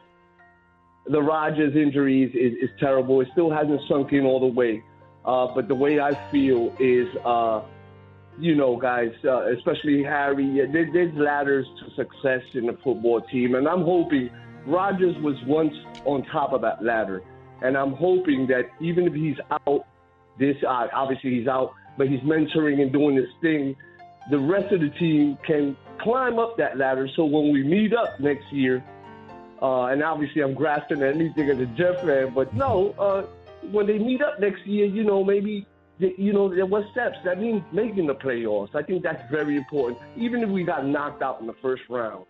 [1.11, 3.20] the Rodgers injuries is, is terrible.
[3.20, 4.83] It still hasn't sunk in all the way.
[5.25, 7.62] Uh, but the way I feel is, uh,
[8.38, 13.55] you know, guys, uh, especially Harry, there, there's ladders to success in the football team.
[13.57, 14.31] And I'm hoping
[14.66, 17.23] Rodgers was once on top of that ladder.
[17.62, 19.85] And I'm hoping that even if he's out,
[20.38, 23.77] this uh, obviously he's out, but he's mentoring and doing this thing,
[24.31, 27.09] the rest of the team can climb up that ladder.
[27.16, 28.83] So when we meet up next year,
[29.62, 32.33] uh, and obviously, I'm grasping at anything as a Jet fan.
[32.35, 33.23] But no, uh,
[33.70, 35.66] when they meet up next year, you know, maybe
[36.01, 37.18] you know, what steps?
[37.25, 38.75] That means making the playoffs.
[38.75, 42.25] I think that's very important, even if we got knocked out in the first round.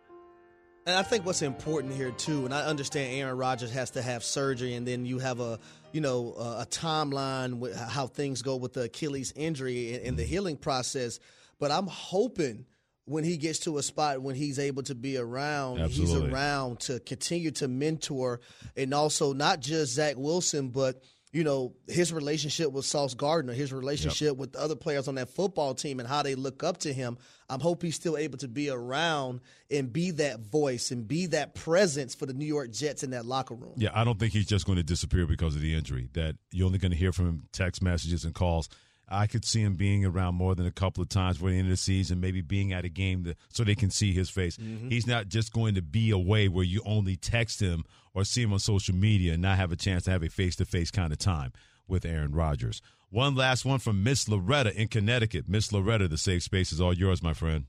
[0.86, 4.24] And I think what's important here too, and I understand Aaron Rodgers has to have
[4.24, 5.58] surgery, and then you have a
[5.92, 10.56] you know a, timeline with how things go with the Achilles injury and the healing
[10.56, 11.20] process.
[11.58, 12.64] But I'm hoping
[13.10, 16.14] when he gets to a spot when he's able to be around, Absolutely.
[16.14, 18.40] he's around to continue to mentor
[18.76, 23.72] and also not just Zach Wilson, but you know his relationship with Sauce Gardner, his
[23.72, 24.36] relationship yep.
[24.36, 27.18] with other players on that football team, and how they look up to him.
[27.48, 29.40] I'm hope he's still able to be around
[29.72, 33.26] and be that voice and be that presence for the New York Jets in that
[33.26, 33.74] locker room.
[33.76, 36.08] Yeah, I don't think he's just going to disappear because of the injury.
[36.12, 38.68] That you're only going to hear from him text messages and calls.
[39.10, 41.66] I could see him being around more than a couple of times for the end
[41.66, 44.56] of the season, maybe being at a game to, so they can see his face.
[44.56, 44.88] Mm-hmm.
[44.88, 48.52] He's not just going to be away where you only text him or see him
[48.52, 51.12] on social media and not have a chance to have a face to face kind
[51.12, 51.52] of time
[51.88, 52.82] with Aaron Rodgers.
[53.10, 55.48] One last one from Miss Loretta in Connecticut.
[55.48, 57.64] Miss Loretta, the safe space is all yours, my friend.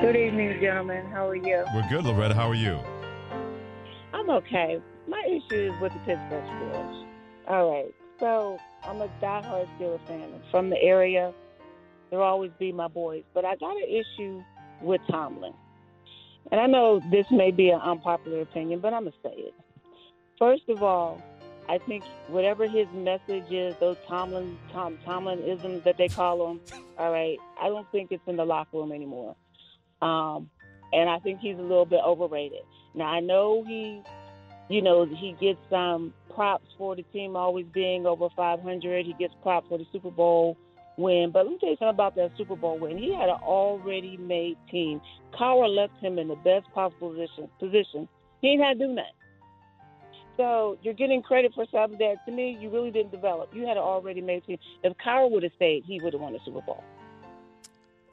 [0.00, 1.06] Good evening, gentlemen.
[1.06, 1.64] How are you?
[1.74, 2.34] We're good, Loretta.
[2.34, 2.78] How are you?
[4.12, 4.80] I'm okay.
[5.08, 7.06] My issue is with the Pittsburgh Steelers.
[7.48, 7.92] All right.
[8.22, 10.30] So I'm a diehard Steelers fan.
[10.52, 11.32] From the area.
[12.08, 13.24] They'll always be my boys.
[13.34, 14.44] But I got an issue
[14.80, 15.52] with Tomlin.
[16.52, 19.54] And I know this may be an unpopular opinion, but I'm going to say it.
[20.38, 21.20] First of all,
[21.68, 26.60] I think whatever his message is, those Tomlin Tom Tomlin isms that they call him,
[26.98, 29.34] all right, I don't think it's in the locker room anymore.
[30.00, 30.48] Um,
[30.92, 32.62] and I think he's a little bit overrated.
[32.94, 34.02] Now I know he,
[34.72, 39.06] you know, he gets some props for the team always being over 500.
[39.06, 40.56] He gets props for the Super Bowl
[40.96, 41.30] win.
[41.32, 42.98] But let me tell you something about that Super Bowl win.
[42.98, 45.00] He had an already made team.
[45.38, 47.48] Cowher left him in the best possible position.
[47.58, 48.08] Position.
[48.40, 49.10] He ain't had to do nothing.
[50.36, 53.50] So you're getting credit for something that, to me, you really didn't develop.
[53.54, 54.58] You had an already made team.
[54.82, 56.82] If Cowher would have stayed, he would have won the Super Bowl.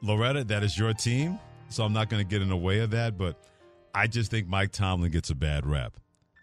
[0.02, 1.38] Loretta, that is your team
[1.70, 3.16] so I'm not going to get in the way of that.
[3.16, 3.36] But
[3.94, 5.96] I just think Mike Tomlin gets a bad rep.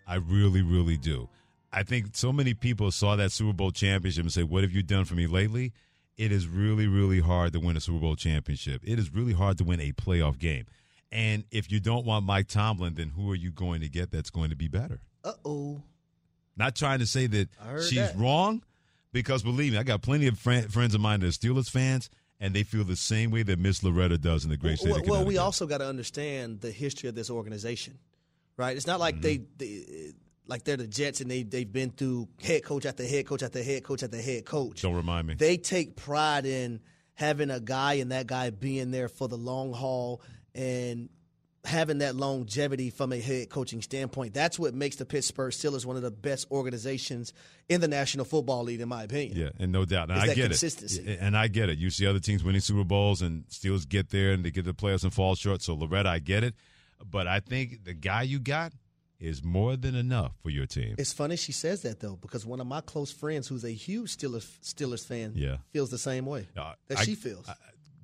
[0.07, 1.29] I really, really do.
[1.71, 4.83] I think so many people saw that Super Bowl championship and say, What have you
[4.83, 5.73] done for me lately?
[6.17, 8.81] It is really, really hard to win a Super Bowl championship.
[8.83, 10.65] It is really hard to win a playoff game.
[11.11, 14.29] And if you don't want Mike Tomlin, then who are you going to get that's
[14.29, 14.99] going to be better?
[15.23, 15.81] Uh oh.
[16.55, 17.49] Not trying to say that
[17.81, 18.17] she's that.
[18.17, 18.63] wrong,
[19.13, 22.53] because believe me, I got plenty of friends of mine that are Steelers fans, and
[22.53, 25.03] they feel the same way that Miss Loretta does in the great state well, of
[25.03, 25.19] Connecticut.
[25.19, 27.99] Well, we also got to understand the history of this organization,
[28.57, 28.75] right?
[28.75, 29.45] It's not like mm-hmm.
[29.57, 30.13] they, they
[30.47, 33.61] like they're the Jets and they they've been through head coach after head coach after
[33.61, 34.81] head coach after head coach.
[34.81, 35.35] Don't remind me.
[35.35, 36.79] They take pride in
[37.13, 40.21] having a guy and that guy being there for the long haul
[40.53, 41.09] and
[41.65, 44.33] having that longevity from a head coaching standpoint.
[44.33, 47.33] That's what makes the Pittsburgh Steelers one of the best organizations
[47.67, 49.37] in the National Football League, in my opinion.
[49.37, 50.09] Yeah, and no doubt.
[50.09, 51.17] And I get it.
[51.19, 51.77] And I get it.
[51.77, 54.73] You see other teams winning Super Bowls and Steelers get there and they get the
[54.73, 55.61] playoffs and fall short.
[55.61, 56.55] So Loretta, I get it.
[57.05, 58.73] But I think the guy you got
[59.19, 60.95] is more than enough for your team.
[60.97, 64.15] It's funny she says that though, because one of my close friends, who's a huge
[64.17, 65.57] Steelers Steelers fan, yeah.
[65.71, 67.47] feels the same way uh, that I, she feels.
[67.47, 67.53] I,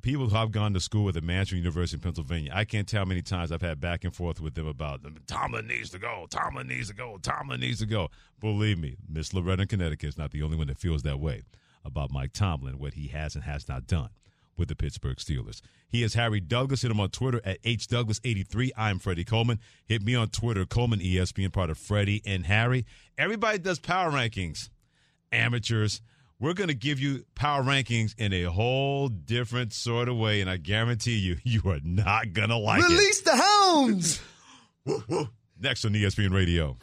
[0.01, 3.01] people who I've gone to school with at Manchester University in Pennsylvania, I can't tell
[3.01, 6.27] how many times I've had back and forth with them about Tomlin needs to go,
[6.29, 8.10] Tomlin needs to go, Tomlin needs to go.
[8.39, 11.43] Believe me, Miss Loretta in Connecticut is not the only one that feels that way
[11.86, 14.10] about Mike Tomlin, what he has and has not done
[14.58, 15.62] with the Pittsburgh Steelers.
[15.88, 16.82] He is Harry Douglas.
[16.82, 18.72] Hit him on Twitter at HDouglas83.
[18.78, 19.60] I'm Freddie Coleman.
[19.86, 22.86] Hit me on Twitter, Coleman ESPN, part of Freddie and Harry.
[23.18, 24.70] Everybody does power rankings.
[25.32, 26.02] Amateurs
[26.39, 30.50] we're going to give you power rankings in a whole different sort of way, and
[30.50, 33.26] I guarantee you, you are not going to like Release it.
[33.26, 34.22] the hounds!
[35.62, 36.76] Next on ESPN Radio.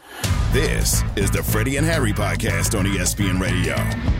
[0.53, 4.20] This is the Freddie and Harry podcast on ESPN Radio.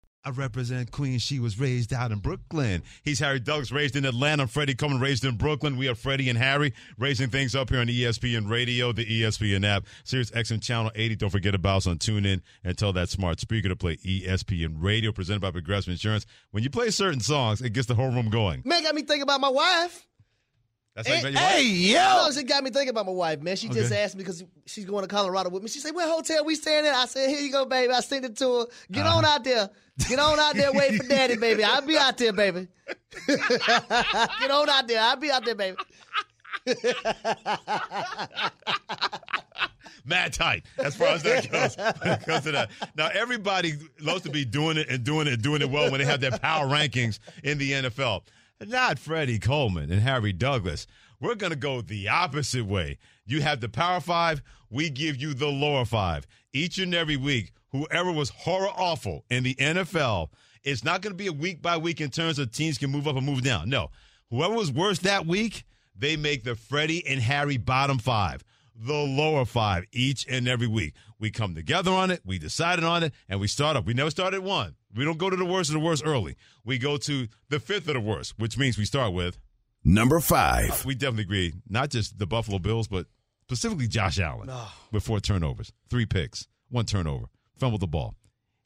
[0.23, 1.23] I represent Queens.
[1.23, 2.83] She was raised out in Brooklyn.
[3.03, 4.45] He's Harry Douglas, raised in Atlanta.
[4.45, 5.77] Freddie Coleman, raised in Brooklyn.
[5.77, 9.85] We are Freddie and Harry, raising things up here on ESPN Radio, the ESPN app,
[10.03, 11.15] Sirius XM Channel 80.
[11.15, 15.11] Don't forget about us on TuneIn and tell that smart speaker to play ESPN Radio,
[15.11, 16.27] presented by Progressive Insurance.
[16.51, 18.61] When you play certain songs, it gets the whole room going.
[18.63, 20.05] Man, got me thinking about my wife.
[20.93, 21.51] That's how you met your wife?
[21.53, 21.99] hey, yo!
[22.25, 23.55] No, she got me thinking about my wife, man.
[23.55, 24.01] She just Okay.
[24.03, 25.69] asked me because she's going to Colorado with me.
[25.69, 28.25] She said, "What hotel we staying at?" I said, "Here you go, baby." I sent
[28.25, 28.65] it to her.
[28.91, 29.17] Get Uh-huh.
[29.19, 29.69] on out there.
[30.09, 30.73] Get on out there.
[30.73, 31.63] Wait for daddy, baby.
[31.63, 32.67] I'll be out there, baby.
[33.27, 35.01] Get on out there.
[35.01, 35.77] I'll be out there, baby.
[40.05, 41.75] mad tight as far as that goes.
[42.01, 42.69] when it comes to that.
[42.95, 45.99] Now everybody loves to be doing it and doing it and doing it well when
[45.99, 48.23] they have their power rankings in the NFL.
[48.67, 50.85] Not Freddie Coleman and Harry Douglas.
[51.19, 52.99] We're gonna go the opposite way.
[53.25, 56.27] You have the power five, we give you the lower five.
[56.53, 60.29] Each and every week, whoever was horror awful in the NFL,
[60.63, 63.15] it's not gonna be a week by week in terms of teams can move up
[63.15, 63.67] and move down.
[63.67, 63.89] No.
[64.29, 65.63] Whoever was worse that week,
[65.97, 68.43] they make the Freddie and Harry bottom five
[68.75, 70.93] the lower five each and every week.
[71.19, 73.85] We come together on it, we decided on it, and we start up.
[73.85, 74.75] We never start at one.
[74.95, 76.35] We don't go to the worst of the worst early.
[76.65, 79.37] We go to the fifth of the worst, which means we start with
[79.83, 80.85] Number five.
[80.85, 83.07] We definitely agree, not just the Buffalo Bills, but
[83.43, 84.47] specifically Josh Allen
[84.91, 87.25] with four turnovers, three picks, one turnover,
[87.57, 88.15] fumbled the ball.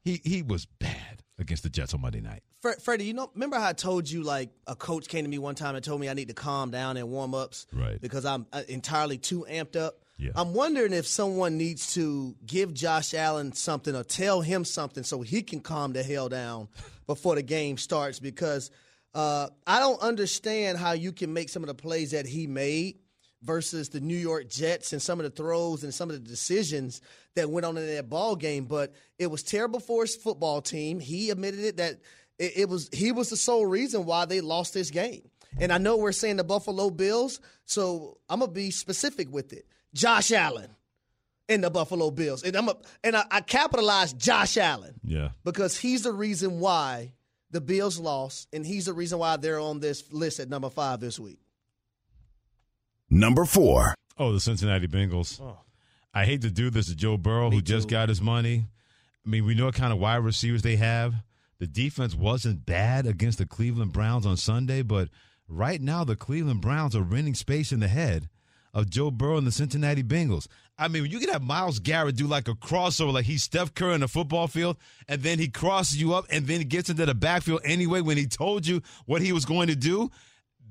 [0.02, 2.44] He he was bad against the Jets on Monday night.
[2.62, 5.38] Fre- Freddie, you know, remember how I told you like a coach came to me
[5.38, 8.00] one time and told me I need to calm down and warm ups, Right.
[8.00, 10.00] Because I'm uh, entirely too amped up.
[10.18, 10.32] Yeah.
[10.36, 15.22] I'm wondering if someone needs to give Josh Allen something or tell him something so
[15.22, 16.70] he can calm the hell down
[17.08, 18.72] before the game starts because
[19.14, 23.00] uh, I don't understand how you can make some of the plays that he made
[23.44, 27.02] versus the New York Jets and some of the throws and some of the decisions
[27.36, 28.66] that went on in that ball game.
[28.66, 31.00] But it was terrible for his football team.
[31.00, 31.96] He admitted it that
[32.40, 35.30] it, it was he was the sole reason why they lost this game.
[35.58, 39.66] And I know we're saying the Buffalo Bills, so I'm gonna be specific with it.
[39.94, 40.70] Josh Allen
[41.48, 45.30] and the Buffalo Bills, and I'm a, and I, I capitalized Josh Allen Yeah.
[45.46, 47.14] because he's the reason why
[47.52, 51.00] the Bills lost, and he's the reason why they're on this list at number five
[51.00, 51.40] this week.
[53.10, 53.96] Number four.
[54.18, 55.42] Oh, the Cincinnati Bengals.
[55.42, 55.58] Oh.
[56.14, 58.66] I hate to do this to Joe Burrow, who just got his money.
[59.26, 61.14] I mean, we know what kind of wide receivers they have.
[61.60, 65.10] The defense wasn't bad against the Cleveland Browns on Sunday, but
[65.48, 68.30] right now the Cleveland Browns are renting space in the head
[68.74, 70.48] of Joe Burrow and the Cincinnati Bengals.
[70.78, 73.96] I mean, you could have Myles Garrett do like a crossover, like he's Steph Curry
[73.96, 74.76] in a football field,
[75.08, 78.18] and then he crosses you up and then he gets into the backfield anyway when
[78.18, 80.12] he told you what he was going to do.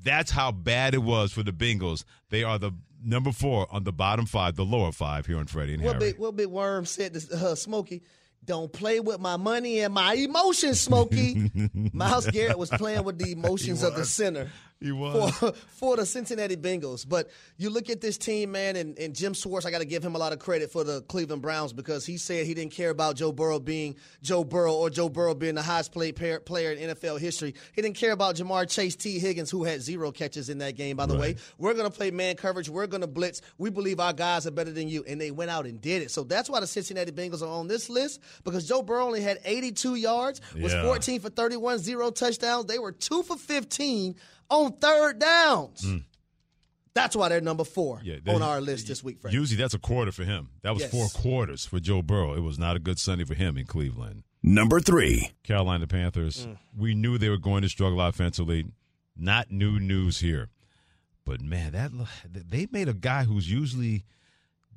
[0.05, 2.05] That's how bad it was for the Bengals.
[2.31, 5.75] They are the number four on the bottom five, the lower five here on Freddie
[5.75, 6.13] and What Harry.
[6.13, 8.03] big what big worm said to uh, Smokey?
[8.45, 11.51] Don't play with my money and my emotions, Smokey.
[11.95, 14.51] Myles Garrett was playing with the emotions of the center.
[14.81, 15.31] He was.
[15.39, 17.09] For, for the Cincinnati Bengals.
[17.09, 20.05] But you look at this team, man, and, and Jim Schwartz, I got to give
[20.05, 22.91] him a lot of credit for the Cleveland Browns because he said he didn't care
[22.91, 26.73] about Joe Burrow being Joe Burrow or Joe Burrow being the highest played player, player
[26.73, 27.55] in NFL history.
[27.75, 30.97] He didn't care about Ja'Marr Chase Tee Higgins, who had zero catches in that game,
[30.97, 31.37] by the way.
[31.57, 32.69] We're going to play man coverage.
[32.69, 33.41] We're going to blitz.
[33.57, 35.05] We believe our guys are better than you.
[35.09, 36.11] And they went out and did it.
[36.11, 39.39] So that's why the Cincinnati Bengals are on this list because Joe Burrow only had
[39.45, 40.83] 82 yards, was Yeah.
[40.83, 42.67] 14 for 31, zero touchdowns.
[42.67, 44.17] They were two for 15
[44.51, 45.87] on third downs.
[46.95, 48.05] That's why they're number four Mm.
[48.05, 49.35] Yeah, they- on our list this week, Frank.
[49.35, 50.51] Usually that's a quarter for him.
[50.63, 50.91] That was Yes.
[50.93, 52.35] four quarters for Joe Burrow.
[52.35, 54.23] It was not a good Sunday for him in Cleveland.
[54.43, 55.31] Number three.
[55.43, 56.47] Carolina Panthers.
[56.47, 56.59] Mm.
[56.77, 58.67] We knew they were going to struggle offensively.
[59.17, 60.51] Not new news here.
[61.25, 61.91] But man, that
[62.51, 64.05] they made a guy who's usually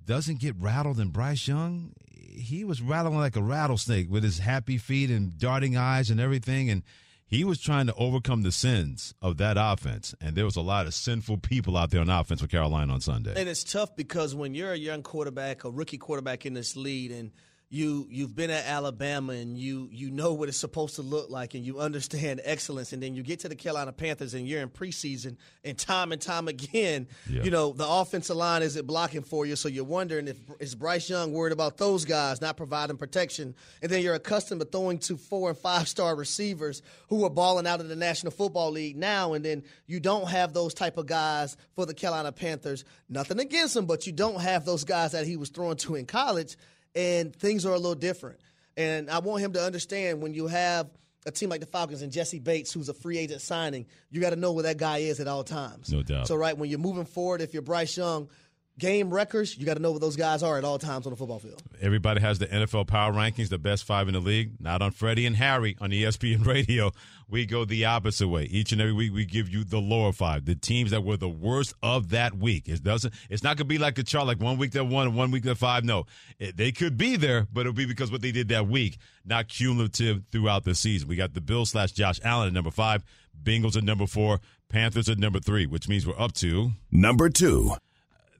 [0.06, 1.92] doesn't get rattled in Bryce Young.
[2.10, 6.70] He was rattling like a rattlesnake with his happy feet and darting eyes and everything
[6.70, 6.84] and
[7.28, 10.88] he was trying to overcome the sins of that offense, and there was a lot
[10.88, 13.34] of sinful people out there on offense for Carolina on Sunday.
[13.36, 17.12] And it's tough because when you're a young quarterback, a rookie quarterback in this league,
[17.12, 17.32] and
[17.70, 21.54] you you've been at Alabama and you you know what it's supposed to look like
[21.54, 24.70] and you understand excellence, and then you get to the Carolina Panthers and you're in
[24.70, 27.44] preseason, and time and time again, Yeah.
[27.44, 31.10] you know the offensive line isn't blocking for you, so you're wondering if is Bryce
[31.10, 35.18] Young worried about those guys not providing protection, and then you're accustomed to throwing to
[35.18, 39.34] four and five star receivers who are balling out of the National Football League now,
[39.34, 42.86] and then you don't have those type of guys for the Carolina Panthers.
[43.10, 46.06] Nothing against them, but you don't have those guys that he was throwing to in
[46.06, 46.56] college,
[46.98, 48.40] and things are a little different.
[48.76, 50.90] And I want him to understand when you have
[51.28, 54.32] a team like the Falcons and Jessie Bates, who's a free agent signing, you got
[54.32, 55.92] to know where that guy is at all times.
[55.92, 56.28] No doubt.
[56.28, 58.30] So, right when you're moving forward, if you're Bryce Young,
[58.78, 61.18] game records, you got to know what those guys are at all times on the
[61.18, 61.62] football field.
[61.82, 64.60] Everybody has the NFL power rankings, the best five in the league.
[64.60, 66.92] Not on Freddie and Harry on ESPN Radio.
[67.30, 68.44] We go the opposite way.
[68.44, 71.28] Each and every week, we give you the lower five, the teams that were the
[71.28, 72.68] worst of that week.
[72.68, 73.14] It doesn't.
[73.30, 75.32] It's not going to be like a chart, like one week they're one and one
[75.32, 75.84] week they're five.
[75.84, 76.06] No,
[76.40, 79.50] it, they could be there, but it'll be because what they did that week, not
[79.50, 81.10] cumulative throughout the season.
[81.10, 83.04] We got the Bills slash Josh Allen at number five,
[83.42, 87.74] Bengals at number four, Panthers at number three, which means we're up to number two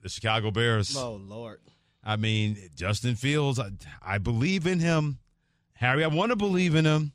[0.02, 0.96] the Chicago Bears.
[0.96, 1.60] Oh Lord.
[2.04, 3.70] I mean, Justin Fields, I,
[4.02, 5.18] I believe in him.
[5.74, 7.12] Harry, I want to believe in him.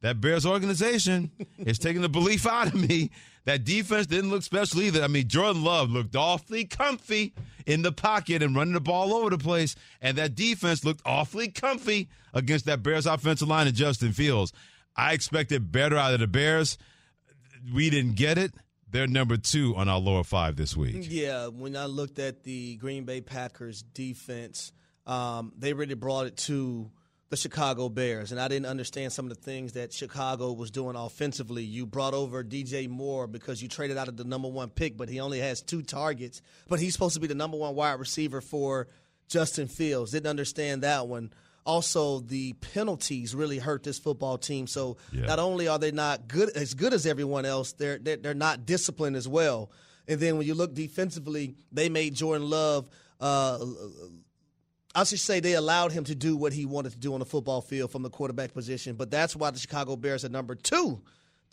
[0.00, 3.10] That Bears organization is taking the belief out of me.
[3.44, 5.02] That defense didn't look special either.
[5.02, 7.34] I mean, Jordan Love looked awfully comfy
[7.66, 9.76] in the pocket and running the ball over the place.
[10.00, 14.52] And that defense looked awfully comfy against that Bears offensive line and Justin Fields.
[14.96, 16.78] I expected better out of the Bears.
[17.72, 18.52] We didn't get it.
[18.94, 21.08] They're number two on our lower five this week.
[21.10, 24.70] Yeah, when I looked at the Green Bay Packers defense,
[25.04, 26.92] um, they really brought it to
[27.28, 30.94] the Chicago Bears, and I didn't understand some of the things that Chicago was doing
[30.94, 31.64] offensively.
[31.64, 35.08] You brought over DJ Moore because you traded out of the number one pick, but
[35.08, 36.40] he only has two targets.
[36.68, 38.86] But he's supposed to be the number one wide receiver for
[39.26, 40.12] Justin Fields.
[40.12, 41.32] Didn't understand that one
[41.66, 44.66] also the penalties really hurt this football team.
[44.66, 45.26] So yeah.
[45.26, 48.66] not only are they not good as good as everyone else, they're, they're they're not
[48.66, 49.70] disciplined as well.
[50.06, 52.88] And then when you look defensively, they made Jordan Love.
[53.20, 53.64] Uh,
[54.94, 57.26] I should say they allowed him to do what he wanted to do on the
[57.26, 58.96] football field from the quarterback position.
[58.96, 61.00] But that's why the Chicago Bears are number two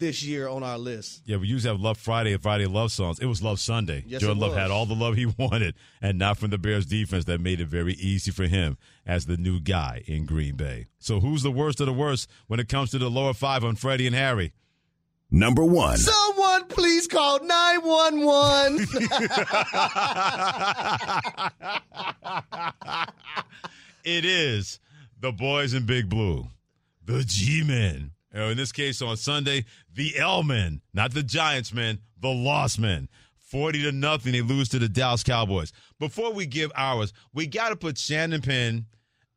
[0.02, 1.22] this year on our list.
[1.26, 3.20] Yeah, we usually have Love Friday and Friday Love songs.
[3.20, 4.04] It was Love Sunday.
[4.06, 7.24] Yes, Jordan Love had all the love he wanted, and not from the Bears defense
[7.26, 10.88] that made it very easy for him as the new guy in Green Bay.
[11.00, 13.76] So who's the worst of the worst when it comes to the lower five on
[13.76, 14.52] Freddie and Harry?
[15.30, 15.98] Number one.
[15.98, 18.80] Someone please call 911.
[24.04, 24.80] it is
[25.22, 26.48] the boys in Big Blue,
[27.06, 31.24] the G Men or Oh, in this case on Sunday, the L men, not the
[31.24, 33.10] Giants men, the lost men.
[33.38, 35.74] 40 to nothing, they lose to the Dallas Cowboys.
[36.00, 38.86] Before we give ours, we got to put Shannon Penn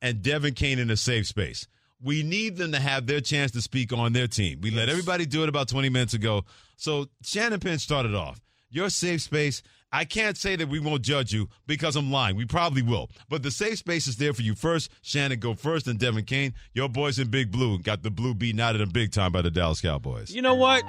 [0.00, 1.66] and Devin Kane in a safe space.
[2.00, 4.60] We need them to have their chance to speak on their team.
[4.60, 4.76] We yes.
[4.76, 6.44] let everybody do it about 20 minutes ago.
[6.76, 8.40] So Shannon Penn started off.
[8.70, 9.62] Your safe space,
[9.94, 12.34] I can't say that we won't judge you because I'm lying.
[12.34, 13.10] We probably will.
[13.28, 14.90] But the safe space is there for you first.
[15.02, 16.52] Shannon, go first, and Devin Kane.
[16.72, 19.40] Your boys in Big Blue got the blue beaten out of them big time by
[19.40, 20.34] the Dallas Cowboys.
[20.34, 20.84] You know what?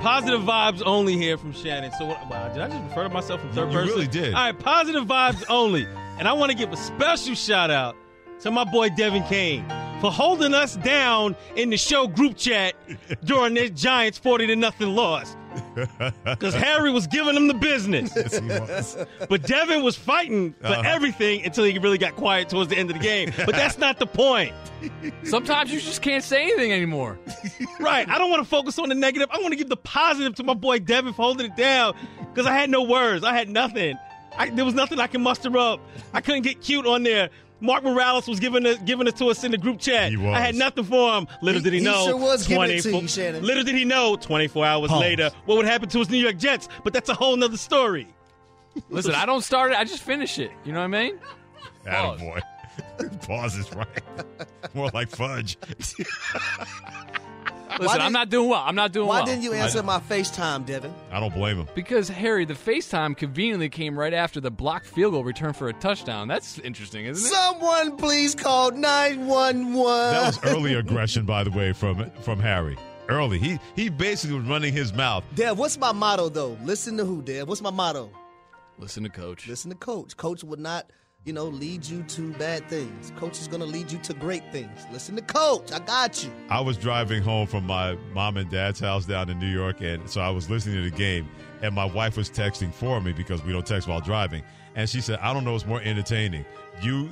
[0.00, 1.90] Positive vibes only here from Shannon.
[1.98, 3.88] So, wow, did I just refer to myself in third you person?
[3.88, 4.32] You really did.
[4.32, 5.84] All right, positive vibes only.
[6.20, 7.96] And I want to give a special shout out
[8.42, 9.68] to my boy Devin Kane
[10.00, 12.76] for holding us down in the show group chat
[13.24, 15.34] during this Giants 40 to nothing loss.
[16.24, 18.12] Because Harry was giving him the business.
[18.14, 18.96] Yes,
[19.28, 20.82] but Devin was fighting for uh-huh.
[20.84, 23.32] everything until he really got quiet towards the end of the game.
[23.44, 24.52] But that's not the point.
[25.24, 27.18] Sometimes you just can't say anything anymore.
[27.80, 28.08] right.
[28.08, 29.28] I don't want to focus on the negative.
[29.30, 32.46] I want to give the positive to my boy Devin for holding it down because
[32.46, 33.24] I had no words.
[33.24, 33.96] I had nothing.
[34.36, 35.80] I, there was nothing I can muster up.
[36.12, 37.30] I couldn't get cute on there.
[37.60, 40.12] Mark Morales was giving it, giving it to us in the group chat.
[40.12, 41.26] I had nothing for him.
[41.40, 42.04] Little did he, he know.
[42.06, 43.42] Sure was 24, you, Shannon.
[43.42, 44.16] Little did he know.
[44.16, 45.00] Twenty four hours Pause.
[45.00, 46.68] later, what would happen to his New York Jets?
[46.84, 48.08] But that's a whole nother story.
[48.90, 49.78] Listen, I don't start it.
[49.78, 50.50] I just finish it.
[50.64, 51.18] You know what I mean?
[51.86, 52.20] Pause.
[52.20, 52.40] boy.
[53.26, 53.88] Pause is right.
[54.74, 55.56] More like fudge.
[57.80, 58.62] Listen, I'm not doing well.
[58.64, 59.24] I'm not doing why well.
[59.24, 60.92] Why didn't you answer my FaceTime, Devin?
[61.10, 61.68] I don't blame him.
[61.74, 65.72] Because, Harry, the FaceTime conveniently came right after the blocked field goal return for a
[65.72, 66.28] touchdown.
[66.28, 67.30] That's interesting, isn't it?
[67.30, 69.74] Someone please call 911.
[69.74, 72.76] That was early aggression, by the way, from from Harry.
[73.08, 73.38] Early.
[73.38, 75.24] He he basically was running his mouth.
[75.34, 76.56] Dev, what's my motto, though?
[76.64, 77.48] Listen to who, Dev?
[77.48, 78.10] What's my motto?
[78.78, 79.46] Listen to Coach.
[79.46, 80.16] Listen to Coach.
[80.16, 80.90] Coach would not–
[81.26, 83.12] you know, lead you to bad things.
[83.16, 84.86] Coach is going to lead you to great things.
[84.92, 85.72] Listen to coach.
[85.72, 86.30] I got you.
[86.48, 90.08] I was driving home from my mom and dad's house down in New York, and
[90.08, 91.28] so I was listening to the game,
[91.62, 94.44] and my wife was texting for me because we don't text while driving.
[94.76, 96.44] And she said, I don't know what's more entertaining.
[96.80, 97.10] You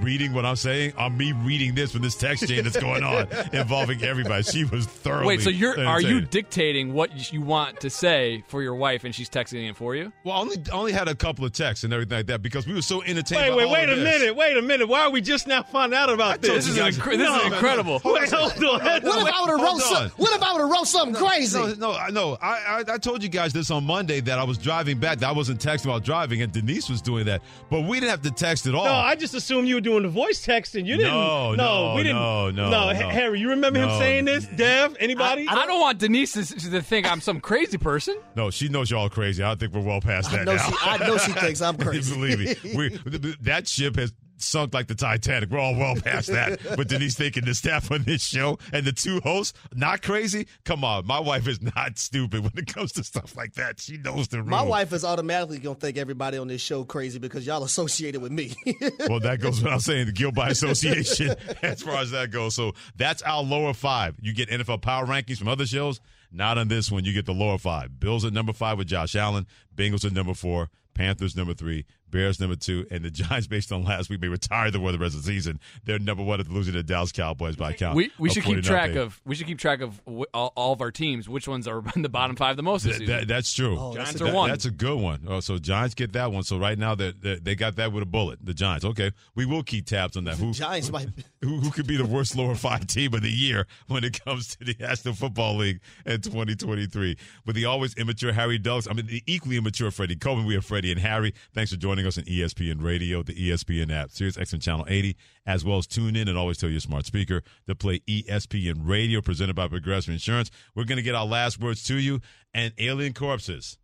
[0.00, 3.28] reading what I'm saying on me reading this from this text chain that's going on
[3.52, 4.42] involving everybody.
[4.42, 5.26] She was thoroughly.
[5.26, 9.14] Wait, so you're are you dictating what you want to say for your wife, and
[9.14, 10.12] she's texting it for you?
[10.24, 12.82] Well, only only had a couple of texts and everything like that because we were
[12.82, 13.54] so entertained.
[13.54, 14.88] Wait, wait, wait a minute, wait a minute.
[14.88, 16.66] Why are we just now finding out about this?
[16.66, 18.00] This is, inc- this is incredible.
[18.04, 18.82] Wait, hold on.
[18.82, 21.58] What if I would have wrote some, What if I would have wrote something crazy?
[21.76, 22.56] No, no, I.
[22.56, 25.18] I, I I told you guys this on Monday that I was driving back.
[25.18, 28.22] That I wasn't texting while driving, and Denise was doing that, but we didn't have
[28.22, 28.84] to text at all.
[28.86, 30.86] No, I just assumed you you were doing the voice texting.
[30.86, 31.12] You didn't.
[31.12, 32.16] No, no, we didn't.
[32.16, 32.92] no, no, no.
[32.92, 33.08] no.
[33.08, 34.46] Harry, you remember him saying this?
[34.46, 35.46] Dev, anybody?
[35.48, 38.16] I, don't want Denise to, to think I'm some crazy person.
[38.34, 39.44] No, she knows y'all crazy.
[39.44, 40.70] I think we're well past I that know now.
[40.70, 42.14] she- I know she thinks I'm crazy.
[42.14, 45.50] Believe me, we, that ship has sunk like the Titanic.
[45.50, 46.60] We're all well past that.
[46.76, 50.46] but Denise thinking the staff on this show and the two hosts not crazy.
[50.64, 53.80] Come on, my wife is not stupid when it comes to stuff like that.
[53.80, 54.50] She knows the rules.
[54.50, 58.32] My wife is automatically gonna think everybody on this show crazy because y'all associated with
[58.32, 58.54] me.
[59.08, 60.06] well, that goes without saying.
[60.06, 62.54] The guilt by association, as far as that goes.
[62.54, 64.16] So that's our lower five.
[64.20, 66.00] You get NFL power rankings from other shows.
[66.32, 67.04] Not on this one.
[67.04, 67.98] You get the lower five.
[67.98, 69.46] Bills at number five with Josh Allen.
[69.74, 70.70] Bengals at number four.
[70.94, 71.84] Panthers number three.
[72.10, 72.86] Bears number two.
[72.90, 75.58] And the Giants, based on last week, may retire the the rest of the season.
[75.84, 77.96] They're number one after losing to the Dallas Cowboys by count.
[77.96, 79.02] We, we should keep track nothing.
[79.02, 81.28] of we should keep track of wh- all, all of our teams.
[81.28, 83.16] Which ones are in the bottom five the most this That- season?
[83.16, 83.76] that- that's true.
[83.78, 84.48] Oh, Giants That- are one.
[84.50, 85.22] That's a good one.
[85.26, 86.42] Oh, so Giants get that one.
[86.44, 88.38] So right now they they they got that with a bullet.
[88.44, 88.84] The Giants.
[88.84, 90.36] Okay, we will keep tabs on that.
[90.36, 91.08] Who Giants might.
[91.42, 94.48] who, who could be the worst lower five team of the year when it comes
[94.56, 97.16] to the National Football League in 2023.
[97.46, 100.64] With the always immature Harry Douglas, I mean, the equally immature Freddie Coleman, we have
[100.64, 101.32] Freddie and Harry.
[101.54, 105.16] Thanks for joining us on ESPN Radio, the ESPN app, Sirius XM Channel 80,
[105.46, 109.20] as well as tune in and always tell your smart speaker to play ESPN Radio,
[109.20, 110.50] presented by Progressive Insurance.
[110.74, 112.20] We're going to get our last words to you
[112.52, 113.78] and alien corpses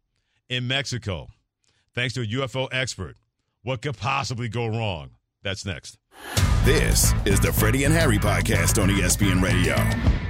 [0.48, 1.28] in Mexico.
[1.94, 3.16] Thanks to a UFO expert.
[3.62, 5.10] What could possibly go wrong?
[5.42, 5.98] That's next.
[6.64, 10.21] This is the Freddie and Harry podcast on ESPN Radio.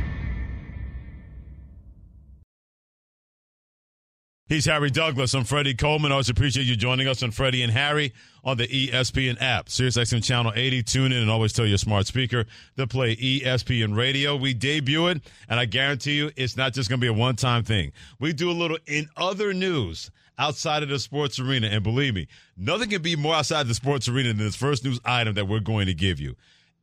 [4.49, 5.35] He's Harry Douglas.
[5.35, 6.11] I'm Freddie Coleman.
[6.11, 8.13] I Always appreciate you joining us on Freddie and Harry
[8.45, 9.69] on the ESPN app.
[9.71, 10.83] Sirius XM Channel 80.
[10.83, 12.45] Tune in and always tell your smart speaker
[12.77, 14.35] to play ESPN Radio.
[14.37, 17.37] We debut it, and I guarantee you it's not just going to be a one
[17.37, 17.93] time thing.
[18.19, 21.69] We do a little in other news outside of the sports arena.
[21.69, 22.27] And believe me,
[22.57, 25.61] nothing can be more outside the sports arena than this first news item that we're
[25.61, 26.35] going to give you.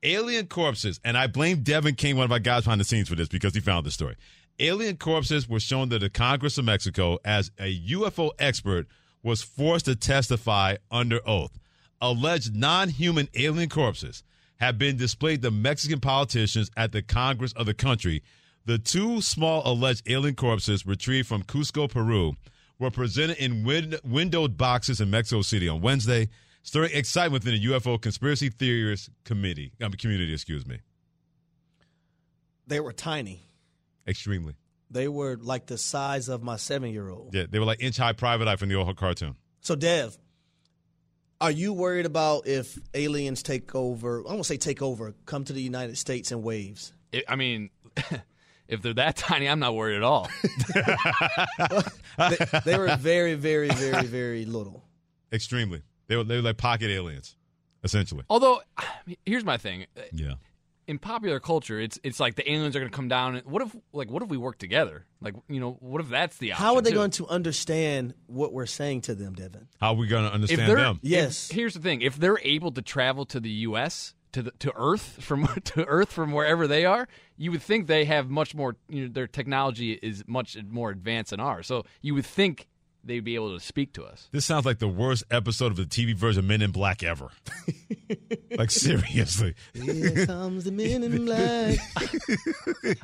[0.02, 3.16] Alien corpses, and I blame Devin King, one of our guys behind the scenes, for
[3.16, 4.16] this because he found the story.
[4.60, 8.88] Alien corpses were shown to the Congress of Mexico as a UFO expert
[9.24, 11.58] was forced to testify under oath.
[12.02, 14.24] Alleged non human alien corpses
[14.60, 18.22] have been displayed to Mexican politicians at the Congress of the country.
[18.66, 22.36] The two small alleged alien corpses retrieved from Cusco, Peru,
[22.78, 26.28] were presented in win- windowed boxes in Mexico City on Wednesday,
[26.64, 30.34] stirring excitement within the UFO conspiracy theorist committee, um, community.
[30.34, 30.80] Excuse me,
[32.68, 33.49] they were tiny.
[34.10, 34.56] Extremely.
[34.92, 37.34] They were like the size of my seven year old.
[37.34, 39.36] Yeah, they were like inch high private eye from the old cartoon.
[39.62, 40.18] So, Dev,
[41.40, 44.24] are you worried about if aliens take over?
[44.28, 46.92] I won't say take over, come to the United States in waves?
[47.14, 47.70] I- I mean,
[48.68, 50.28] if they're that tiny, I'm not worried at all.
[52.18, 52.36] they,
[52.66, 54.84] they were very, very, very, very little.
[55.32, 55.84] Extremely.
[56.08, 57.36] They were they were like pocket aliens,
[57.84, 58.24] essentially.
[58.30, 58.62] Although,
[59.26, 59.86] here's my thing.
[60.12, 60.34] Yeah.
[60.90, 63.36] In popular culture, it's it's like the aliens are going to come down.
[63.36, 65.06] And what if like what if we work together?
[65.22, 66.66] Like you know, what if that's the option?
[66.66, 66.96] How are they too?
[66.96, 69.68] going to understand what we're saying to them, Devin?
[69.80, 71.00] How are we going to understand they're, them?
[71.50, 74.16] if- here's the thing: if they're able to travel to the U.S.
[74.32, 78.06] to the, to Earth from to Earth from wherever they are, you would think they
[78.06, 78.76] have much more.
[78.90, 81.68] You know, their technology is much more advanced than ours.
[81.68, 82.68] So you would think
[83.10, 84.28] they'd be able to speak to us.
[84.32, 87.30] This sounds like the worst episode of the TV version of Men in Black ever.
[88.58, 89.56] like seriously.
[89.74, 91.78] Here comes the men in black.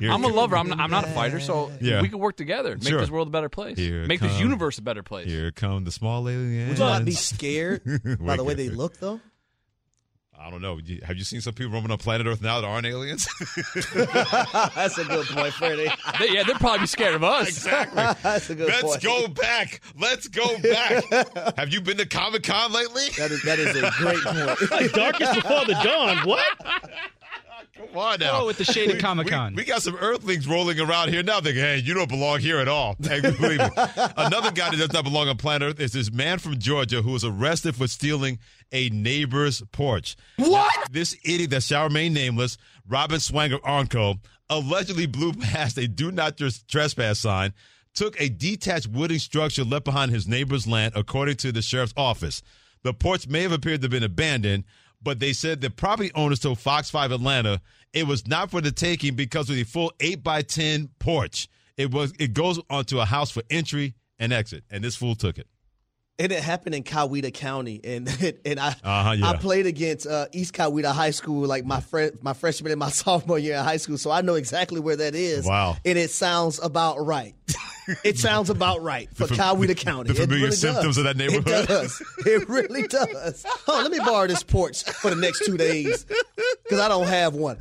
[0.00, 0.56] I'm a lover.
[0.56, 1.40] I'm not, I'm not a fighter.
[1.40, 2.02] So Yeah.
[2.02, 3.00] we could work together, make Sure.
[3.00, 5.26] this world a better place, Here make this universe a better place.
[5.26, 6.70] Here come the small aliens.
[6.70, 7.82] Would you not be scared
[8.20, 9.20] by the way they look, though?
[10.46, 10.78] I don't know.
[11.02, 13.26] Have you seen some people roaming on planet Earth now that aren't aliens?
[13.94, 15.90] That's a good point, Freddie.
[16.20, 17.48] They- yeah, they'd probably be scared of us.
[17.48, 17.96] exactly.
[18.22, 19.02] That's a good Let's point.
[19.02, 19.80] go back.
[19.98, 21.56] Let's go back.
[21.58, 23.02] Have you been to Comic Con lately?
[23.18, 24.70] That is that is a great point.
[24.70, 26.18] Like darkest before the dawn.
[26.28, 26.44] What?
[27.94, 28.42] On now.
[28.42, 29.54] Oh, with the shade of Comic-Con.
[29.54, 32.58] We, we got some Earthlings rolling around here now thinking, hey, you don't belong here
[32.58, 32.96] at all.
[33.02, 33.68] Hey, believe me.
[34.16, 37.12] Another guy that does not belong on planet Earth is this man from Georgia who
[37.12, 38.38] was arrested for stealing
[38.72, 40.16] a neighbor's porch.
[40.36, 40.72] What?
[40.90, 42.58] this idiot that shall remain nameless,
[42.88, 44.18] Robin Swanger Arnco,
[44.48, 47.52] allegedly blew past a do not trespass sign,
[47.94, 52.42] took a detached wooden structure left behind his neighbor's land, according to the sheriff's office.
[52.82, 54.64] The porch may have appeared to have been abandoned,
[55.02, 57.60] but they said the property owners told Fox 5 Atlanta
[57.92, 61.48] it was not for the taking because of the full 8 by 10 porch.
[61.76, 65.38] It was it goes onto a house for entry and exit, and this fool took
[65.38, 65.46] it.
[66.18, 68.08] And it happened in Coweta County, and
[68.46, 69.28] and I Uh-huh, yeah.
[69.30, 72.88] I played against uh, East Coweta High School like my fre- my freshman and my
[73.02, 75.44] sophomore year in high school, so I know exactly where that is.
[75.44, 75.76] Wow.
[75.84, 77.34] and it sounds about right.
[78.02, 80.08] it sounds about right for The Coweta County.
[80.08, 80.98] the familiar really symptoms does.
[80.98, 81.46] of that neighborhood.
[81.48, 82.02] It does.
[82.24, 83.44] It really does.
[83.68, 86.04] Oh, let me borrow this porch for the next two days
[86.64, 87.58] because I don't have one.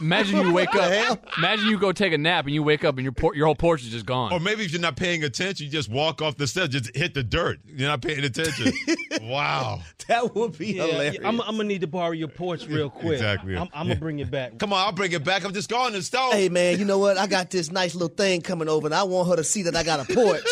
[0.00, 1.12] Imagine you wake What the hell?
[1.12, 1.26] up.
[1.38, 3.54] Imagine you go take a nap and you wake up and your por- your whole
[3.54, 4.32] porch is just gone.
[4.32, 7.14] Or maybe if you're not paying attention, you just walk off the steps, just hit
[7.14, 7.60] the dirt.
[7.66, 8.72] You're not paying attention.
[9.22, 9.80] wow.
[10.08, 11.24] That would be Yeah, hilarious.
[11.24, 13.14] I'm, I'm gonna need to borrow your porch real quick.
[13.14, 13.56] Exactly.
[13.56, 14.58] I'm, I'm gonna bring it back.
[14.58, 15.44] Come on, I'll bring it back.
[15.44, 16.32] I'm just going to stone.
[16.32, 17.18] Hey man, you know what?
[17.18, 19.76] I got this nice little thing coming over, and I want her to see that
[19.76, 20.42] I got a porch.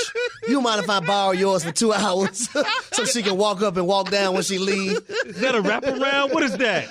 [0.46, 2.49] You mind if I borrow yours for two hours
[2.92, 5.01] so she can walk up and walk down when she leaves?
[5.26, 6.32] Is that a wraparound?
[6.32, 6.88] What is that?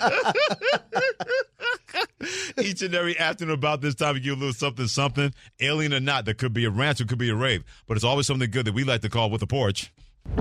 [2.61, 5.99] Each and every afternoon about this time, you get a little something, something, alien or
[5.99, 6.25] not.
[6.25, 8.65] That could be a ranch, it could be a rave, but it's always something good
[8.65, 9.91] that we like to call with a porch.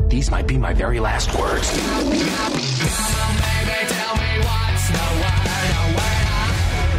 [0.09, 1.71] These might be my very last words.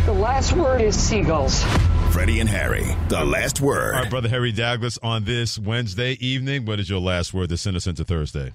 [0.06, 1.64] The last word is seagulls.
[2.12, 3.94] Freddie and Harry, the last word.
[3.94, 7.58] All right, brother Harry Douglas, on this Wednesday evening, what is your last word to
[7.58, 8.54] send us into Thursday?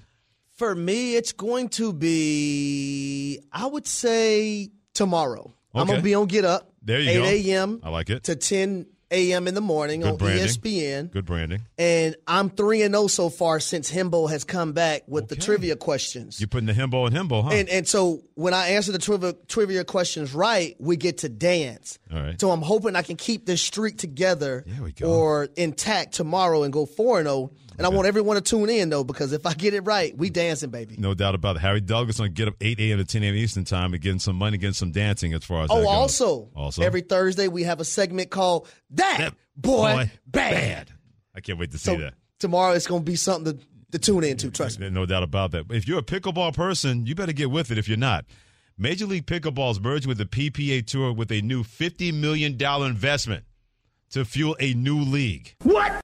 [0.51, 5.53] For me, it's going to be, I would say, tomorrow.
[5.81, 6.71] I'm going to be on Get Up.
[6.81, 7.23] There you 8 go.
[7.25, 7.79] a.m.
[7.83, 8.23] I like it.
[8.25, 9.47] to 10 a.m.
[9.47, 10.45] in the morning Good on branding.
[10.47, 11.11] ESPN.
[11.11, 11.61] Good branding.
[11.77, 15.75] And I'm 3 and 0 so far since Himbo has come back with the trivia
[15.75, 16.39] questions.
[16.41, 17.49] You're putting the himbo and himbo, huh?
[17.51, 21.99] And and so when I answer the trivia trivia questions right, we get to dance.
[22.13, 22.39] All right.
[22.41, 24.65] So I'm hoping I can keep this streak together
[25.03, 27.51] or intact tomorrow and go 4 and 0.
[27.75, 30.29] And I want everyone to tune in though because if I get it right, we
[30.29, 30.95] dancing, baby.
[30.99, 31.59] No doubt about it.
[31.63, 32.99] Harry Douglas on Get Up 8 a.m.
[32.99, 33.33] to 10 a.m.
[33.33, 36.83] Eastern Time and getting some money, getting some dancing as far as Oh, also, Also.
[36.83, 38.67] every Thursday we have a segment called
[39.17, 40.89] That, Boy, Bad.
[41.35, 42.13] I can't wait to see So that.
[42.39, 44.89] tomorrow it's going to be something to, to tune into, trust me.
[44.89, 45.65] No doubt about that.
[45.71, 48.25] If you're a pickleball person, you better get with it if you're not.
[48.77, 53.45] Major League Pickleball is merging with the PPA Tour with a new $50 million investment
[54.11, 55.55] to fuel a new league.
[55.61, 56.01] What?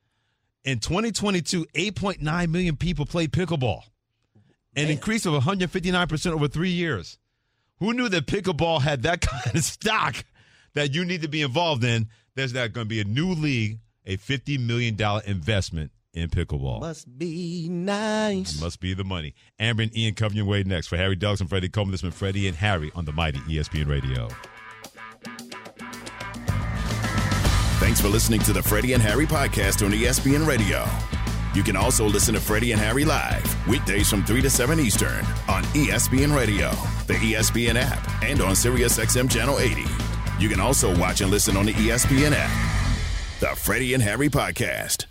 [0.63, 3.81] In 2022, 8.9 million people played pickleball,
[4.75, 7.17] an increase of 159% over three years.
[7.79, 10.23] Who knew that pickleball had that kind of stock
[10.75, 12.09] that you need to be involved in?
[12.39, 16.79] There's not going to be a new league, a $50 million investment in pickleball.
[16.79, 18.61] Must be nice.
[18.61, 19.33] Must be the money.
[19.59, 20.87] Amber and Ian covering your way next.
[20.87, 23.39] For Harry Douglas and Freddie Coleman, this has been Freddie and Harry on the mighty
[23.39, 24.29] ESPN Radio.
[27.81, 30.85] Thanks for listening to the Freddie and Harry podcast on ESPN Radio.
[31.53, 35.25] You can also listen to Freddie and Harry live weekdays from 3 to 7 Eastern
[35.49, 36.69] on ESPN Radio,
[37.05, 40.08] the ESPN app, and on SiriusXM Channel 80.
[40.39, 42.49] You can also watch and listen on the ESPN app.
[43.41, 45.05] The Freddie and Harry podcast.